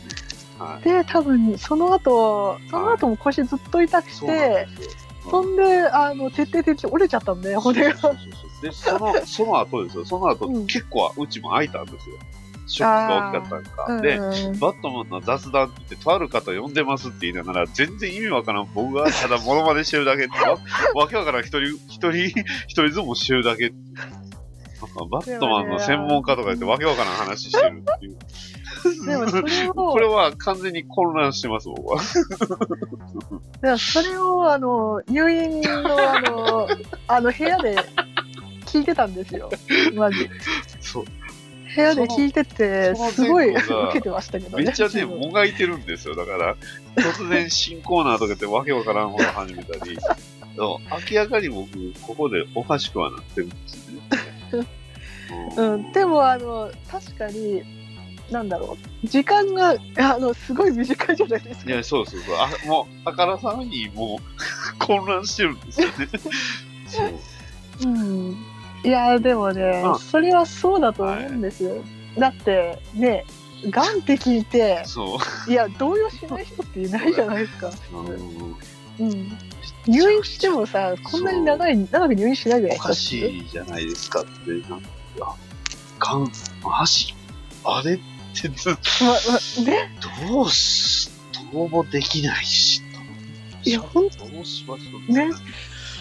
[0.57, 0.83] はい。
[0.83, 5.31] で、多分、その後、その後も腰ずっと痛くて、ですよ。
[5.31, 7.97] そんで、あの、徹底的に折れちゃったんで、骨が。
[7.97, 10.05] そうそうそうで、その、その後ですよ。
[10.05, 12.15] その後、うん結構うちも開いたんですよ。
[12.65, 14.01] ショックが大きかったのか。
[14.01, 18.69] で、うんバットマンの雑談ってとある方呼んでますって言いながら、全然意味わからん。
[18.73, 20.57] 僕がただモノマネしてるだけって、わ
[20.95, 21.41] わけわからん。
[21.41, 23.73] 一人、一人、一人ずもしてるだけ
[25.09, 28.17] バットマンの専門家とか言ってわけわからん話してるっていう。
[29.05, 32.01] でもそれを これは完全に混乱してます、僕は。
[33.61, 36.67] でもそれを、あの、入院の、あの、
[37.07, 37.75] あの、部屋で
[38.65, 39.49] 聞いてたんですよ。
[39.93, 40.29] マジ。
[40.79, 41.05] そう。
[41.75, 44.65] 部屋で聞いててすごい受けてましたけどね。
[44.65, 46.15] めっちゃね、もがいてるんですよ。
[46.15, 46.55] だから、
[46.95, 49.97] 突然新コーナーとか言ってわけわからんこと始めたり、
[50.55, 50.79] 明
[51.17, 51.69] らかに僕、
[52.05, 54.67] ここでおかしくはなってるんですね。
[55.57, 57.63] うん、でもあの確かに
[58.33, 61.71] なんだろう時間があのすごい短いじゃないですか。
[61.71, 62.35] いや、そうそうそう。
[62.35, 65.93] あ、もう、あからさまにもう、混乱してるんですよね。
[66.87, 67.09] そう。
[67.85, 68.37] うん、
[68.83, 71.75] いやでもね、うんそれはそうだと思うんですよ。
[72.17, 73.25] だってね
[73.69, 75.17] がんって聞いてそ
[75.47, 75.51] う。
[75.51, 77.71] いや動揺しない人っていないじゃないですか。
[78.99, 79.37] うんうん、
[79.87, 82.85] 入院してもさこんなに長い長く入院しないじゃないですか。
[82.85, 85.35] おかしいじゃないですかって、なんか、
[85.99, 87.15] がん、マジ
[87.63, 87.99] あれ
[88.37, 89.91] ってず、ままね。
[90.27, 91.09] どうし、
[91.51, 92.81] どうもできないし、
[93.63, 95.29] いやほんどうしましょうね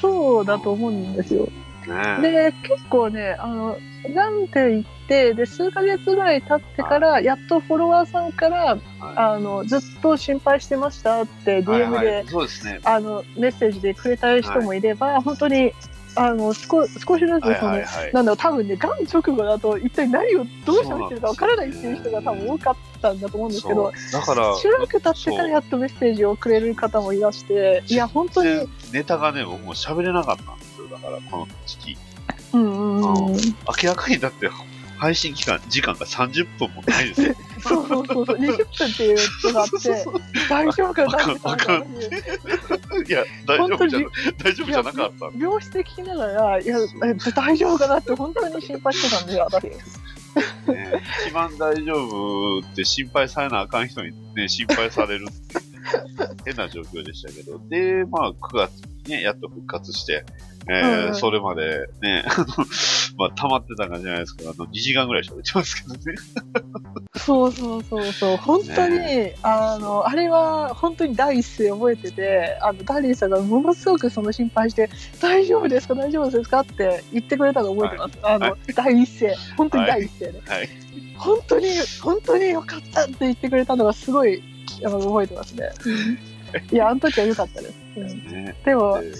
[0.00, 1.48] そうだと思うんですよ。
[1.86, 3.76] ねで結構ねあの
[4.14, 8.78] なんて言ってで数ヶ月ぐらい経ってからやっとフォロワーさんからは
[9.16, 12.80] あのずっと心配してましたってい DM で、はいはいそうですね。
[12.84, 15.72] あのメッセージでくれた人もいれば、本当に
[16.14, 18.12] あの少少しずつその、はいはいはい。
[18.12, 30.88] なんだろう多分ねがん直後だと一体何をどう喋ってるかわからないっていう人が多分多かったんだと思うんですけどだから、しばらく経ってからやっとメッセージをくれる方もいらしていや本当にネタがね、僕も喋れなかったんですよ。
[30.88, 31.96] だから、この時期。
[32.52, 34.50] うんうんうん明らかにだって、
[35.02, 37.34] 配信期間、時間が30分もないですよ。
[37.58, 39.78] そうそうそうそう20分っていうのがあって
[40.48, 43.10] 大丈夫かな大丈夫わかい。
[43.10, 45.30] や、大丈夫じゃ本大丈夫じゃなかった。
[45.36, 49.64] 病室で聞きながらいやえ大丈夫かなって本当に心配してたんで私。
[49.64, 55.71] ね、一番大丈夫って心配されなあかん人にね、心配されるって
[56.44, 58.72] 変な状況でしたけど、で、まあ、9月
[59.06, 60.24] にね、やっと復活して、
[60.68, 62.24] えーうんそれまでね、
[63.18, 66.00] まあ、溜まってた感じじゃないですか、あの、2時間ぐらい喋ってますけどね。
[67.16, 68.36] そうそうそうそう。
[68.36, 74.88] 本当に、ねあのあれは本当に第一声覚えててあのダリーさんがものすごくその心配して
[75.20, 75.94] 「大丈夫ですか？
[75.94, 79.34] 大丈夫ですか?」って言ってくれたの覚えてます、あの、は第一声。
[79.56, 80.68] 本当に第一声で、はい。
[81.16, 81.66] 本当に
[82.00, 84.42] 本当によかったって言ってくれたのがすごい
[84.84, 85.70] あの覚えてますね、
[86.70, 88.44] いやあの時は良かったです、うん。
[88.44, 88.54] ね。
[88.64, 89.14] でもで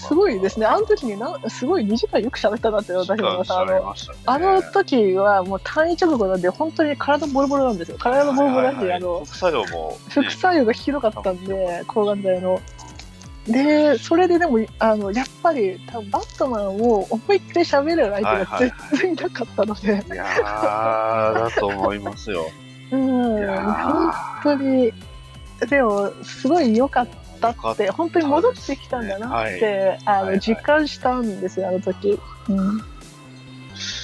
[0.00, 0.66] すごいですね。
[0.66, 3.94] あの時になすごい2時間よく喋ったなって私もさあの
[4.26, 7.98] あの時はもう単位直後なんで本当に体ボロボロなんですよ。
[7.98, 8.96] 体もボロボロだし、はいはいはい。
[8.96, 12.60] あの副作用も、ね副作用がひどかったんで抗がん剤の。
[13.46, 22.50] でそれででもあのやっぱり多分バットマンを思いっきり喋る相手が全然いなかったので、いやー、だと思いますよ。
[22.92, 24.92] うん本当に
[25.68, 27.08] でもすごい良かっ
[27.40, 32.18] たって本当に戻ってきたんだなって、あはいはいの実感したんですよあの時。
[32.48, 32.82] うん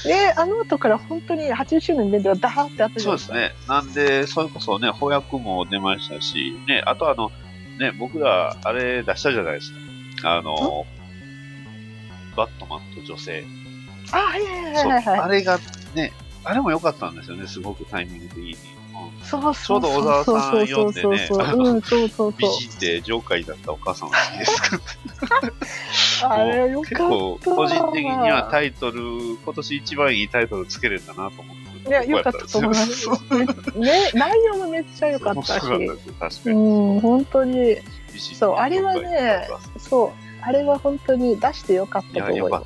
[0.05, 3.01] であの後から本当に80周年イベントがダーってあった。
[3.01, 3.53] そうですね。
[3.69, 7.31] なんで、それこそね、翻訳も出ましたし、ね、あとあの、
[7.79, 9.73] ね、僕ら、あれ出したじゃないです
[10.23, 10.37] か。
[10.39, 10.87] あの、
[12.37, 13.45] バットマンと女性。
[14.13, 15.59] あはいはいはいあれが
[15.95, 16.13] ね、
[16.45, 18.57] あれも良かったんですよね、すごくタイミング的に。
[19.33, 19.81] うんそうそう。
[19.81, 21.67] ちょうど小沢さん読んでねそうそうそうそう。
[21.67, 22.57] うんそうそう美そう。
[22.61, 24.61] 人で上界だったお母さんが好きです。
[24.63, 24.81] か
[26.31, 29.01] あれよかった結構、個人的にはタイトル、
[29.45, 31.67] 今年一番いいタイトルつけれたなと思って。
[31.89, 33.01] いやよかったと思います。
[33.03, 35.61] そうね内容もめっちゃ良かったし。
[35.61, 37.77] そうなん本当に。
[38.19, 39.47] そうあれはね
[39.79, 40.11] そう
[40.43, 42.63] あれは本当に出してよかったと思いま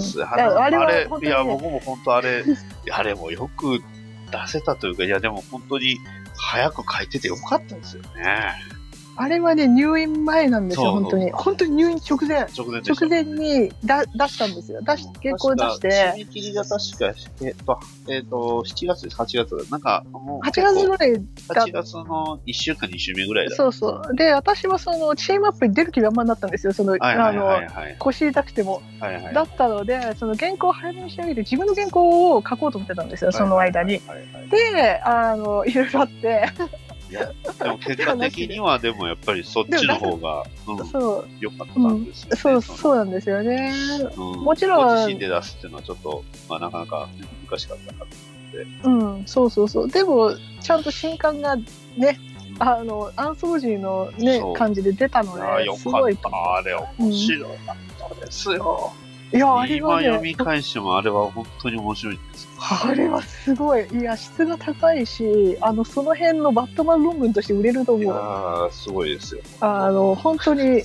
[0.00, 0.22] す。
[0.22, 1.28] あれいやあれは本当にね。
[1.28, 2.44] いや、僕も本当あれ、
[2.90, 3.82] あれもよく
[4.30, 5.98] 出せたというか、いや、でも本当に
[6.36, 8.77] 早く書いててよかったですよね。
[9.18, 11.30] あれはね入院前なんですよ本当に。
[11.32, 12.46] 本当に入院直前。
[12.56, 14.80] 直前直前にだ出したんですよ。
[14.82, 15.88] 出し原稿出して。
[15.88, 19.70] 締め切りが確か、えっと、えっと、7月です、8月。
[19.70, 21.20] なんか、もう8月ぐらいだ。
[21.64, 23.56] 8月の1週間、2週目ぐらいだ。
[23.56, 24.14] そうそう。
[24.14, 26.72] で私はそのチームアップに出る気満々だったんですよ。
[26.72, 27.96] その、あのはい。
[27.98, 28.82] 腰痛くても。
[29.00, 29.34] はいはい。
[29.34, 34.00] だったのでその原稿を早めに仕上げて自分の原稿を書こうと思ってたんですよその間に。
[34.50, 36.46] であのいろいろあって
[37.10, 41.28] いや、でも 結果的には、でもやっぱりそっちの方が、うん、そう。
[41.40, 43.72] 良かったんですよ、ねそうそうなんですよね。
[44.16, 44.40] うん。
[44.40, 44.86] もちろん。
[44.86, 47.08] ご自身で出すっていうのはちょっと、まあなかなか
[47.48, 48.06] 難しかったか
[48.84, 49.88] うん、そうそうそう。
[49.88, 51.56] でもちゃんと新刊が
[51.96, 52.18] ね
[52.58, 56.18] あのアンソロジーのね感じで出たのですごい。
[56.22, 57.54] あれ、面白か
[58.06, 58.92] ったですよ。
[59.32, 62.50] いやあれ今は読みね返しても、あれは本当に面白いんですよ。
[62.58, 68.14] あれはすごいいや質が高いしあのその辺のバットマン論文として売れると思う。
[68.68, 69.42] ー、すごいですよ。
[69.60, 70.82] あの本当に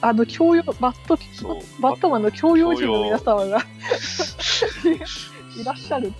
[0.00, 1.18] あの教養バット
[1.80, 3.58] バットマンの教養人の皆様が
[5.58, 6.12] いらっしゃる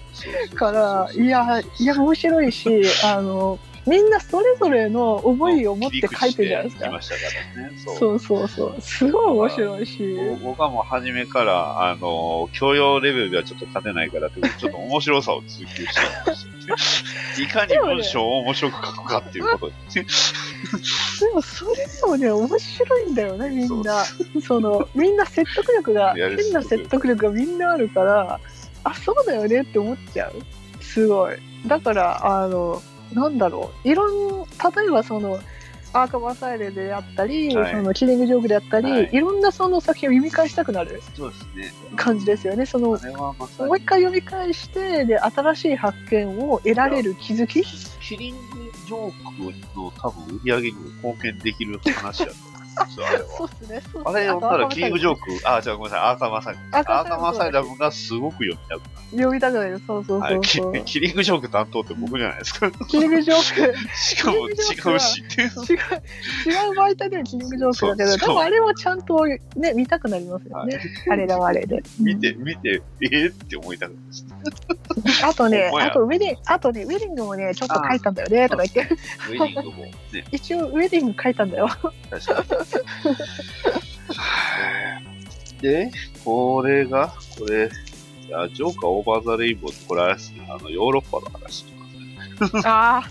[0.55, 3.59] から、いや、いや、面白いし、あの、
[3.89, 6.91] みんなそれぞれの思いを持って書いてるじゃないですか。
[6.91, 7.21] ましたか
[7.57, 7.73] らね。
[7.79, 8.81] そうそうそう。
[8.81, 10.17] すごい面白いし。
[10.43, 16.49] 僕はもう初めから、あの、教養レベルではちょっと勝てないからという、ちょっと面白さを追求してました。
[17.43, 19.75] いかに文章を面白く書くかっていうことで。
[20.01, 20.07] で
[21.35, 24.05] もそれでもね、面白いんだよね、みんな。
[24.47, 28.41] その、みんな説得力が、変な説得力がみんなあるから、
[28.85, 30.43] あ、そうだよねって思っちゃう。
[30.83, 31.37] すごい。
[31.67, 32.83] だから、あの、
[33.13, 33.89] なんだろう。
[33.89, 34.07] いろ
[34.43, 35.39] ん、例えばその、
[35.95, 41.01] アーカマサイレであったり、はいそのキリングジョークであったり、はいい、ろんなその作品を読み返したくなる。
[41.97, 42.67] 感じですよね。
[42.67, 47.65] そのもう一回読み返して、で、新しい発見を得られる気づき？
[48.01, 49.13] キリングジョー
[49.73, 52.33] クの多分売り上げにも貢献できる話だと
[52.87, 53.37] ですよ、あれ そうは。
[53.39, 55.19] そうっすねあれ読んだらキリングジョーク。
[55.29, 56.69] ク、あ、じゃあごめんなさい、アーカーマサイラム。
[56.73, 58.81] アーカーマサイラムがすごく読みたくなる。
[59.11, 59.83] 読みたくなる。
[59.87, 60.73] そうそうはい、そうそう。
[60.73, 62.71] キキリングジョーク担当って僕じゃないですか。
[62.89, 63.77] キリングジョーク。
[63.95, 64.57] しかも違う
[64.99, 65.49] しっていう。
[65.49, 65.77] 違う、
[66.47, 69.39] 違う媒体でのキリングジョークだけど、でもあれもちゃんとね、
[69.75, 70.81] 見たくなりますよね。
[71.09, 71.83] あれだあれで。
[71.99, 74.03] 見て、見て、えー、って思いたくなる。
[75.25, 78.95] あとねあとウェディング、あとね、ウェディングもね、ちょっと書いたんだよね、とか言って。
[78.95, 79.93] ウェディングもね、
[80.33, 81.69] 一応ウェディング書いたんだよ。
[81.69, 82.65] 確かに。
[85.61, 85.91] で、
[86.25, 87.69] これが、これ、
[88.27, 91.71] いや、ジョーカーオーバーザレインボーってこれあれですね、あの、ヨーロッパの話で
[92.47, 92.63] すね。
[92.65, 93.11] ああ、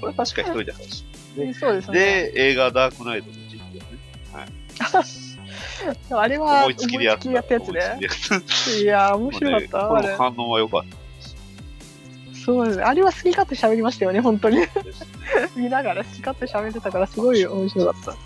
[0.00, 1.04] これ確か一人で話し
[1.34, 1.98] てる そうですね。
[1.98, 3.98] で、映画ダークナイトの実況ね。
[6.10, 7.30] あれは思いつきでやった。
[7.30, 7.98] やつね。
[8.80, 9.38] いやー、面た。
[9.38, 9.88] 白かった。
[9.88, 10.16] これも。
[10.16, 10.82] 反応は良かっ
[12.48, 14.56] そうですあれは好き勝手喋りましたよね、本当に。
[15.54, 18.12] 見ながら好き勝手喋ってたから、すごい面白かった。
[18.12, 18.20] いや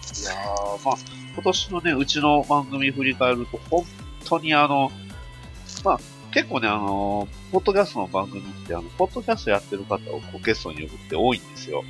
[0.77, 0.97] ーまあ、
[1.35, 3.85] 今年のね、うちの番組振り返ると、本
[4.25, 4.93] 当にあの、
[5.83, 6.01] まあ、
[6.33, 11.83] 結構ね、あの、ポッドキャストの番組って、あの、ポッドキャストやってる方をこうゲストに呼ぶって多いんですよ。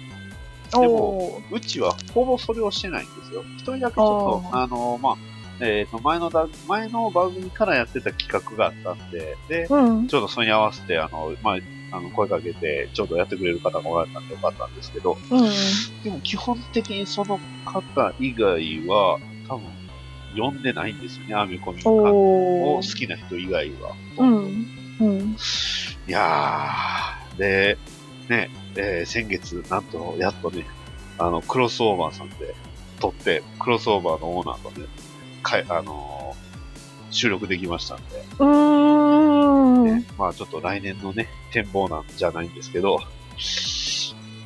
[0.71, 3.45] でもうちはほぼそれをしてないんですよ。
[3.59, 5.17] 一人だけちょっと、ああの、まあ、
[5.61, 10.07] えっ、と、前のだ、前の番組からやってた企画があったんで、で、うん。
[10.07, 11.59] ちょうどそれに合わせて、あの、まあ、
[11.93, 15.41] あの、声かけて、ちょうどやってくれる方がおられたんでよかったんですけど、うん。
[16.03, 19.19] でも基本的にその方以外は、
[19.49, 19.67] 多分、
[20.35, 23.95] 読んでないんですよね、アメコミを好きな人以外は。
[24.19, 24.67] うん。
[25.01, 25.37] うん。
[26.09, 27.79] いやー、で、
[28.29, 30.67] ね、えー先月、なんと、やっとね、
[31.19, 32.55] あの、クロスオーバーさんで
[33.01, 34.87] 撮って、クロスオーバーのオーナーとね、
[35.43, 36.53] かい、あのー
[37.13, 39.32] 収録できましたんで、うーん。
[39.85, 43.01] ねまあちょっと来年のね、展望なんじゃないんですけど、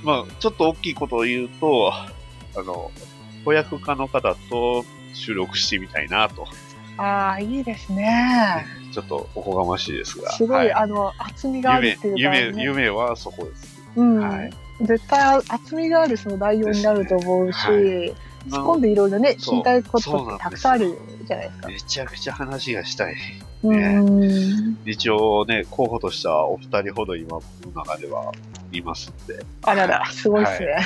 [0.03, 2.13] まあちょっと大きいことを言うと、あ
[2.57, 2.91] の、
[3.45, 4.85] 翻訳家の方と
[5.15, 6.47] 収録してみたいなと、
[6.99, 8.67] ああ、いいですね。
[8.93, 13.83] ちょっとおこがましいですが、すごい、はあの、厚みがあるっていうね、夢、夢はそこです。
[13.97, 14.51] うん、はい。
[14.83, 18.15] 絶対厚みがあるその内容になると思うし、はい
[18.51, 19.59] 突っ込んでいろいろね、そう。
[19.59, 21.69] 聞きたいことってたくさんあるじゃないですか。
[21.69, 23.17] めちゃくちゃ話がしたい。
[23.63, 24.79] うん。
[24.85, 28.33] 一応ね、候補としたお二人ほど今、僕の中では
[28.73, 30.77] いますんで、あらら、すごいですね。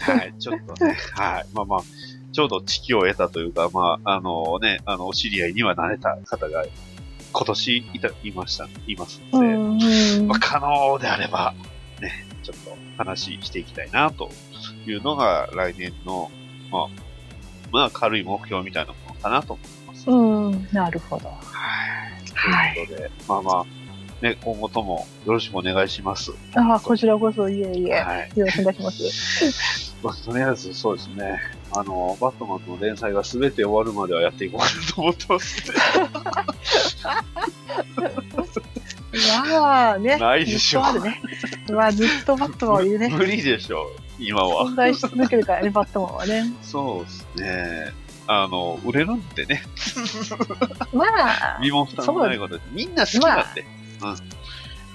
[0.00, 1.80] はい、ちょっとね、はい、まあまあ、
[2.32, 6.64] ちょうど知識を得たというか、まあ、あのね、あの、お知り合いにはなれた方が、
[7.32, 11.54] 今年いた、いました、いますので、まあ、可能であれば、
[12.00, 14.30] ね、ちょっと話していきたいな、と
[14.86, 16.30] いうのが来年の、
[16.70, 16.88] まあ、
[17.72, 20.10] まあ、軽い目標みたいなものかなと思います。
[20.10, 21.28] うん、なるほど。
[21.28, 21.36] はい。
[22.34, 22.74] はい。
[22.74, 23.66] ということで、まあまあ、
[24.22, 26.32] ね、今後ともよろしくお願いします。
[26.54, 28.30] ああ、こちらこそ、いえいえ、はい。
[28.34, 29.94] よろしくお願いします。
[30.02, 31.40] まあ、とりあえずそうですね。
[31.72, 35.76] あの、バットマンの連載が全て終わるまではやっていこうかなと思ってます、ね。
[39.50, 41.22] まあね、ないでしょずっとあるね。
[41.72, 43.08] まあ、ずっとバットマンはいるね。
[43.08, 44.66] 無理でしょ、今は。
[44.66, 46.44] 存在し続けるからね、バットマンはね。
[46.62, 47.92] そうですね。
[48.28, 49.62] あの、売れるんでね、
[50.92, 53.64] まあ、身も蓋もないことで、みんな好きなんで。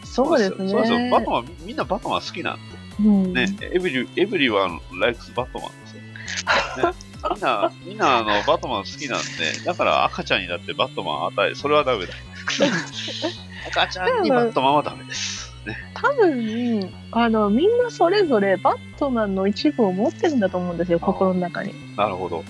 [0.04, 0.70] そうですね。
[0.70, 1.10] そうですよ。
[1.10, 2.82] バットマン、みんなバットマン好きなんで。
[3.00, 6.92] うん、ね、 every、everyone、likes Batman ですよ。
[6.92, 6.98] ね、
[7.34, 12.14] みんな、 みんな、あの、バットマン好きなんで、だから赤ちゃんになってバットマン与え、それはダメだ。
[13.68, 15.51] 赤ちゃんにバットマンはダメです。
[15.66, 15.78] ね。
[15.94, 21.74] 多分、あの、みんなそれぞれバットマンの一部を持ってるんだと思うんですよ、心の中に。
[21.96, 22.44] なるほど。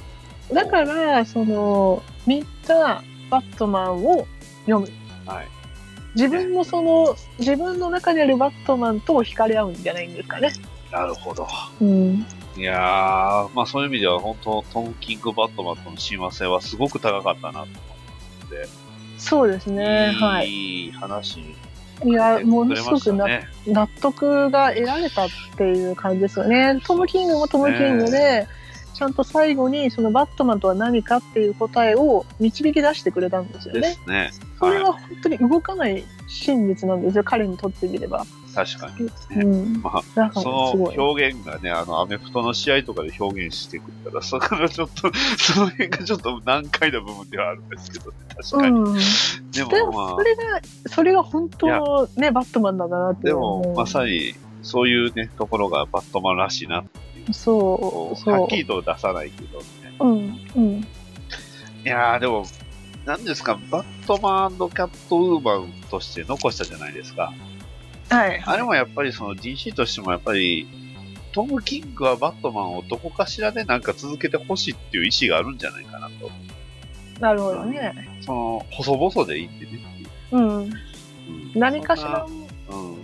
[0.53, 4.27] だから、その、みんなバットマンを
[4.65, 4.87] 読む。
[5.25, 5.47] はい。
[6.15, 10.51] 自分もその、自分の中にあるバットマンと惹かれ合うんじゃないんですかね。
[10.91, 11.47] なるほど。
[11.79, 12.25] うん。
[12.57, 17.69] いやー、まあそういう意味では本当、トム・キング・バットマンとの親和性はすごく高かったなと思っ
[18.49, 18.67] て。
[19.17, 20.11] そうですね。
[20.19, 20.49] はい。
[20.49, 21.39] いい話
[22.03, 23.47] いや、ものすごくね。
[23.67, 26.79] 納得が得られたっていう感じですよね。
[26.85, 28.47] トム・キングもトム・キングで、
[28.93, 33.81] ちゃんと最後にそのバットマンとは何かっていう答えを導き出してくれたんですよね。
[33.81, 34.31] ですね。
[34.59, 38.25] それは本当に動かない真実なんですよ、彼にとってみれば。
[38.53, 39.05] 確かに。
[39.05, 39.11] ね
[39.43, 39.81] うん。
[39.81, 40.71] まあ、その。
[40.71, 48.79] 表現がね、あの、アメフトの試合とかで表現してくれたら、そこがちょっと、 その辺がちょっと難解な部分ではあるんですけどね、確かに。
[48.79, 48.95] うん。
[48.95, 49.01] で
[49.63, 53.33] でも、まあもそ、れが、それが本当のね、バットマンなんだなってで。
[53.33, 54.33] も、まさに、
[54.63, 56.83] そういうね、ところがバットマンらしいな。
[57.31, 58.33] そう、そう。
[58.33, 59.65] はっきりと出さないけどね。
[59.99, 60.87] うん、うん。
[61.83, 62.45] いやー、でも、
[63.05, 67.33] なんですか、バットマンキャットウーマンとして残したじゃないですか。
[68.11, 68.43] はい。
[68.45, 70.67] あれもやっぱりその DC としてもやっぱり、
[71.31, 76.29] トム・キングはバットマンをどこかしらでなんか続けてほしいっていう意思があるんじゃないかなと。
[77.21, 78.19] なるほどね。
[78.21, 79.79] その、細々でいいんでね。
[80.31, 80.57] うん。
[80.57, 80.73] うん
[81.53, 82.41] 何かしら、うん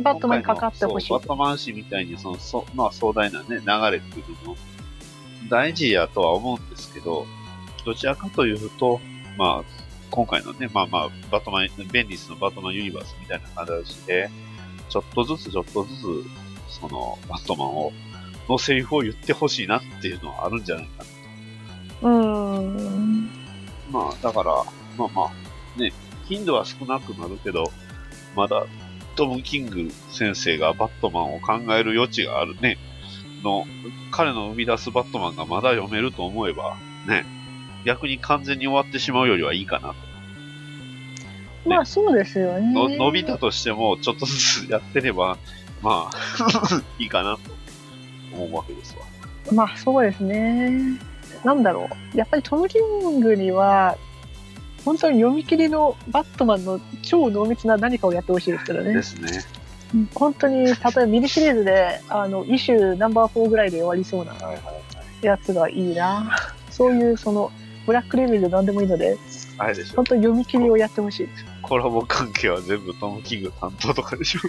[0.02, 3.56] バットマンにかかってほしいバットマン誌みたいにその、そまあ、壮大なね、流
[3.92, 4.58] れっていうのも
[5.50, 7.26] 大事やとは思うんですけど、
[7.84, 9.02] どちらかというと、
[9.38, 14.30] まあ、今回のね、まあまあ、バットマン、ベンディスのバットマンユニバースみたいな形で、
[14.90, 16.02] ちょっとずつちょっとずつ、
[16.80, 17.92] その、バットマンを、
[18.50, 21.04] のセリフを言ってほしいなっていうのはあるんじゃないか
[22.02, 22.10] な。
[22.10, 23.30] うん。
[23.92, 24.64] まあ、だから、
[24.98, 25.92] まあまあ、ね、
[26.28, 27.72] 頻度は少なくなるけど、
[28.36, 28.66] まだ、
[29.16, 32.78] トム・キング先生がバットマンを考える余地があるね。
[33.44, 33.66] の、
[34.12, 36.78] 彼の生み出すバットマンがまだ読めると思えば、
[37.08, 37.26] ね、
[37.86, 39.96] 逆に完全に終わってしまうよりはいいかなと。
[41.68, 42.74] まあそうですよね。
[42.74, 45.38] の伸びたとしても、ちょっとずつやってれば、
[45.82, 47.40] まあ、 いいかなと
[48.34, 49.06] 思うわけですわ。
[49.54, 51.00] まあそうですね。
[51.44, 52.18] なんだろう。
[52.18, 53.98] やっぱりトム・キングには、
[54.84, 59.04] 本当に読み切りのバットマンの超濃密な何かをやってほしいですけどねで。
[59.04, 59.44] すね。
[59.94, 64.36] うん本当に、例えばミニシリーズで、あの、イシューナンバー4ぐらいで終わりそうな。
[65.22, 66.38] やつがいいな。
[66.70, 67.52] そういう、その、
[67.86, 69.18] ブラックレベルで何でもいいので、
[69.96, 70.04] 本。
[70.04, 71.30] 当に読み切りをやってほしい。
[71.68, 74.40] コラボ関係は全部トム・キング担当とかでしょ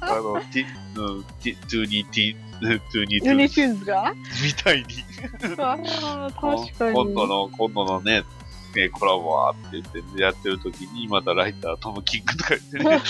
[0.00, 4.12] あの、ティ、うん、ティ、トゥーニーティ、トゥーニートゥユニーシューズが？
[4.44, 4.84] みたいに。
[5.58, 5.78] あ
[6.26, 6.96] あ、確かに。
[6.96, 8.24] 今度の、今度のね、
[8.74, 13.00] ねコラボはって言ってやってる時に、またライタートム・キングとか言ってね。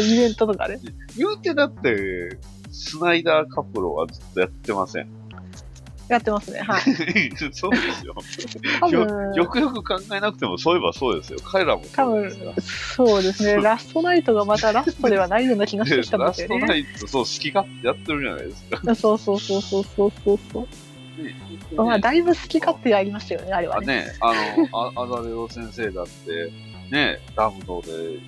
[0.14, 0.80] イベントとかね。
[1.16, 2.38] 言うてだって、
[2.70, 5.23] スナイダーカプロはずっとやってません。
[6.08, 6.60] やってますね。
[6.60, 6.82] はい。
[7.52, 8.14] そうですよ。
[8.80, 11.38] 多よ分、よくよく考えなくても、そういえばそうですよ。
[11.44, 12.30] 彼らも多分
[12.96, 13.62] そうですね。
[13.62, 16.66] ラストナイトがまたラストではないような気がしてきたんでラストすよね。
[16.68, 18.94] ナイト、そう、好き勝手やってるじゃないですか。
[18.94, 20.66] そうそうそうそうそうそうそう。
[21.76, 23.86] まあ、だいぶ好き勝手やりましたよね、あれはあね。
[23.86, 24.32] ね、あ
[24.72, 26.52] の、あアザレオ先生だって、
[26.90, 28.18] ね、ダムドで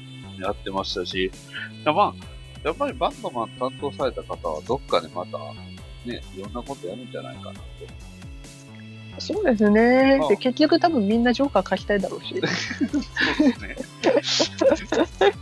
[0.41, 1.31] やってましたし、
[1.85, 2.15] まあ、
[2.65, 5.39] やっぱりバットマン担当された方はどっかでまた、
[6.07, 7.61] ね、いろんなことやるんじゃないかなと。
[9.19, 10.29] そうですねあ。
[10.29, 12.35] で、結局多分みんなジョーカー書きたいだろうし。
[14.23, 15.33] そうですね。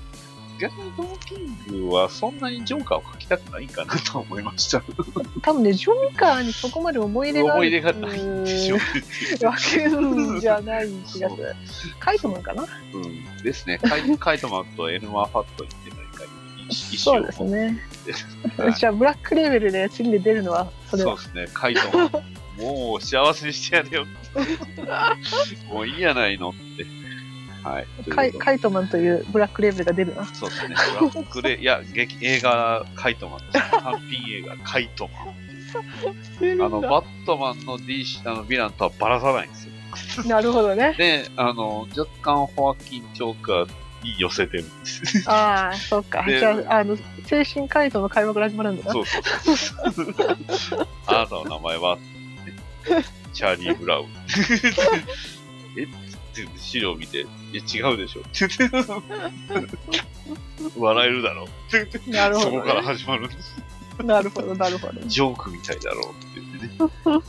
[0.61, 1.35] 逆にトム・キ
[1.75, 4.81] ングはそんなにジョーカーを描きたくないかなと思いました。
[5.43, 8.77] 多分ね、ジョーカーにそこまで思い入れが思い入れがないんでしょ。
[8.77, 11.57] わけんじゃない気がする。
[11.99, 12.63] カイトマンかな？
[12.63, 13.25] うん。
[13.43, 13.79] ですね。
[13.79, 15.94] カイカイトマンとエルマー・ファットにって何かに一緒
[16.71, 17.79] そうですね。
[18.59, 21.17] はいじゃあ、ブラックレベルで次で出るのは、それは？
[21.19, 22.11] そうですね、カイトマン。
[22.59, 24.05] もう幸せにしてやれよ。
[25.73, 26.87] もういいやないのって。
[27.69, 27.87] はい。
[28.11, 30.25] カイカイトマンというブラックレベルが出るな。
[30.27, 30.75] そうですね。
[31.01, 33.71] ブラックレ、いや、劇、映画、カイトマンです。
[33.71, 36.65] 単品映画、カイトマン。
[36.65, 39.73] あの、バットマンの DC、あの、ヴィランとはばらさないんですよ。
[40.27, 40.95] なるほどね。
[40.99, 43.69] で、あの、若干ホアキン・ジョーカー
[44.05, 45.25] に寄せてるんです。
[45.29, 46.23] ああ、そうか。
[46.25, 46.97] でじゃあ、あの、
[47.27, 48.93] 精神回答の会話から始まるんだな。
[48.93, 49.57] そうそう
[49.97, 50.89] そう。
[51.07, 51.99] あなたの名前は、
[53.33, 54.07] チャーリー ブラウン。
[55.77, 55.83] え？
[55.85, 55.87] っ
[56.37, 58.23] て資料見て、え、違うでしょ？
[60.77, 61.45] 笑えるだろ？
[62.07, 62.11] う。
[62.11, 62.87] なるほど、そこからね。
[62.89, 63.57] 始まるんです。
[64.03, 65.01] なるほど、なるほど。
[65.07, 66.71] ジョークみたいだろうって言ってね。
[66.75, 67.23] こ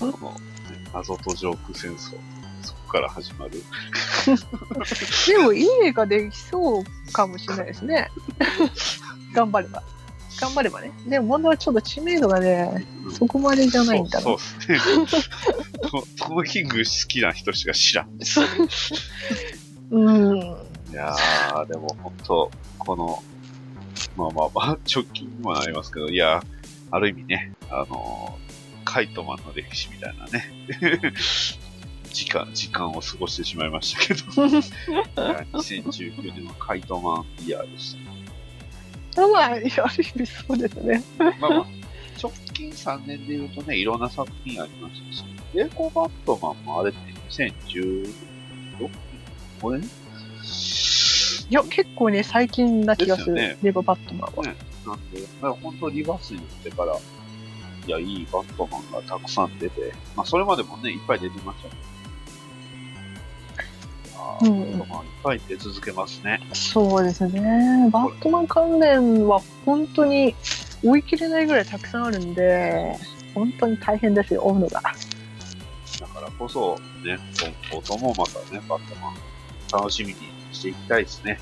[0.00, 0.36] の、ね、
[0.94, 2.16] 謎とジョーク戦争。
[2.62, 3.52] そこから始まる。
[5.26, 8.10] でも、いい映画できそうかもしれないですね。
[9.34, 9.82] 頑張れば。
[10.40, 10.90] 頑張ればね。
[11.06, 14.24] でも、問題はちょっと知名度がね、そこまでじゃないんだな。
[14.24, 15.06] そうそうですね。
[15.90, 18.08] ト トム・キング好きな人しか知らん。
[19.90, 20.36] うん。
[20.90, 23.22] いやー、でも本当、この、
[24.16, 26.42] まあまあまあ、直近にもなりますけど、いや、
[26.90, 28.52] ある意味ね、あのー
[28.84, 30.44] カイトマンの歴史みたいなね、
[32.12, 37.96] 時間、時間を過ごしてしまいましたけど、 いや2019年はカイトマンイヤーでし
[39.14, 39.22] た。
[39.28, 41.02] まあ、ある意味そうですね。
[41.18, 41.66] まあまあ、
[42.22, 46.98] 直近3年で言うとね、いろんな作品ありましたし、エコバットマンもあれって
[47.28, 48.14] 2016
[48.78, 48.90] 年
[49.60, 49.90] ?5 年
[51.50, 54.44] いや、結構ね、最近な気がする、ねレゴバットマンは。
[54.44, 54.56] ね
[54.86, 56.96] なんで、まあ、本当リバースになってから、
[57.86, 61.91] いや、いいバットマンがたくさん出て、まあ、それまでもね、いっぱい出てましたけど。
[64.42, 66.40] うんバットマンいっぱい出続けますね。
[66.52, 67.88] そうですね。
[67.90, 70.34] バットマン関連は本当に
[70.84, 72.96] 追い切れないぐらいたくさんあるんで、
[73.34, 74.80] 本当に大変ですよ、追うのが。
[74.80, 77.18] だからこそ、ね、
[77.70, 79.14] 今後ともまたね、バットマン、
[79.72, 80.16] 楽しみに
[80.52, 81.38] していきたいですね。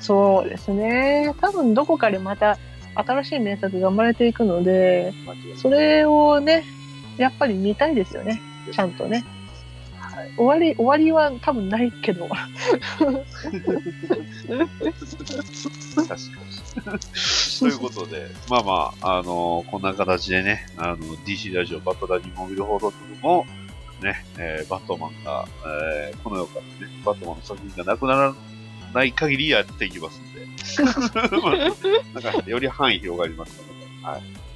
[0.00, 1.34] そうですね。
[1.40, 2.58] 多分どこかでまた
[2.94, 5.12] 新しい名作が生まれていくので、
[5.56, 6.64] それをね、
[7.16, 8.40] やっぱり見たいですよね。
[8.72, 9.24] ちゃんとね。
[10.28, 12.28] はい終わり、終わりは多分ないけど。
[12.28, 12.54] 確か
[16.14, 16.98] に。
[17.58, 23.46] ということで、まあまあ、あのこんな形でね、あの、DC ラジオバットダディモビル放送局も、
[24.02, 25.46] ね、えーバットマンが、
[26.10, 28.34] えーこの世からね、バットマンの作品がなくなら
[28.94, 30.46] ない限りやっていきますんで、
[32.14, 34.47] なんか、より範囲広がりましたので、はい。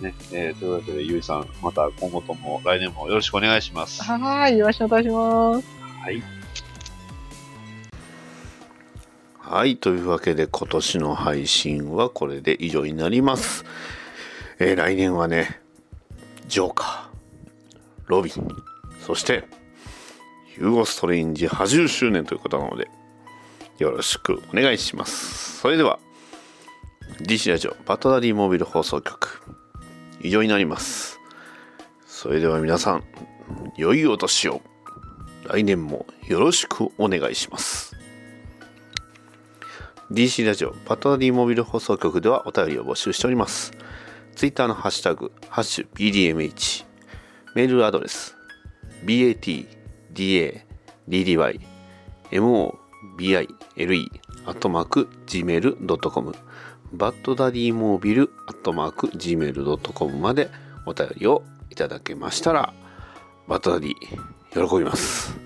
[0.00, 4.02] ね、えーというわけで、ゆいさん、また今後とも来年もよろしくお願いします。
[4.02, 5.66] はーい、よろしくお願いします。
[6.02, 6.22] はい。
[9.38, 9.76] はい。
[9.76, 13.64] というわけで、今年の配信はこれで以上になります。
[14.58, 15.60] えー来年はね、
[16.46, 18.48] ジョーカー、ロビン、
[19.06, 19.44] そして、
[20.54, 22.88] ヒューゴ・ストレインジ80周年ということなので、
[23.78, 25.58] よろしくお願いします。
[25.60, 25.98] それでは、
[27.20, 29.42] DC ラジオバトダディモービル放送局、
[30.24, 31.20] 以上になります。
[32.06, 33.04] それでは皆さん、
[33.76, 34.62] 良いお年を。
[35.46, 37.94] 来年もよろしくお願いします。
[40.10, 43.72] DC ラジオバトダディモビル放送局ではお便りを募集しております。
[44.34, 46.86] ツイッターのハッシュタグ、ハッシュ BDMH、
[47.54, 48.34] メールアドレス、
[49.04, 49.68] batdadddy、
[52.30, 53.48] mobile、
[54.46, 56.34] アットマーク、gmail.com、
[56.96, 60.48] バッドダディモービル、アットマーク、gmail.com まで
[60.86, 62.72] お便りをいただけましたら、
[63.48, 63.94] バッドダディ、
[64.68, 65.36] 喜びます。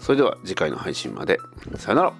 [0.00, 1.38] それでは次回の配信まで。
[1.76, 2.12] さよなら。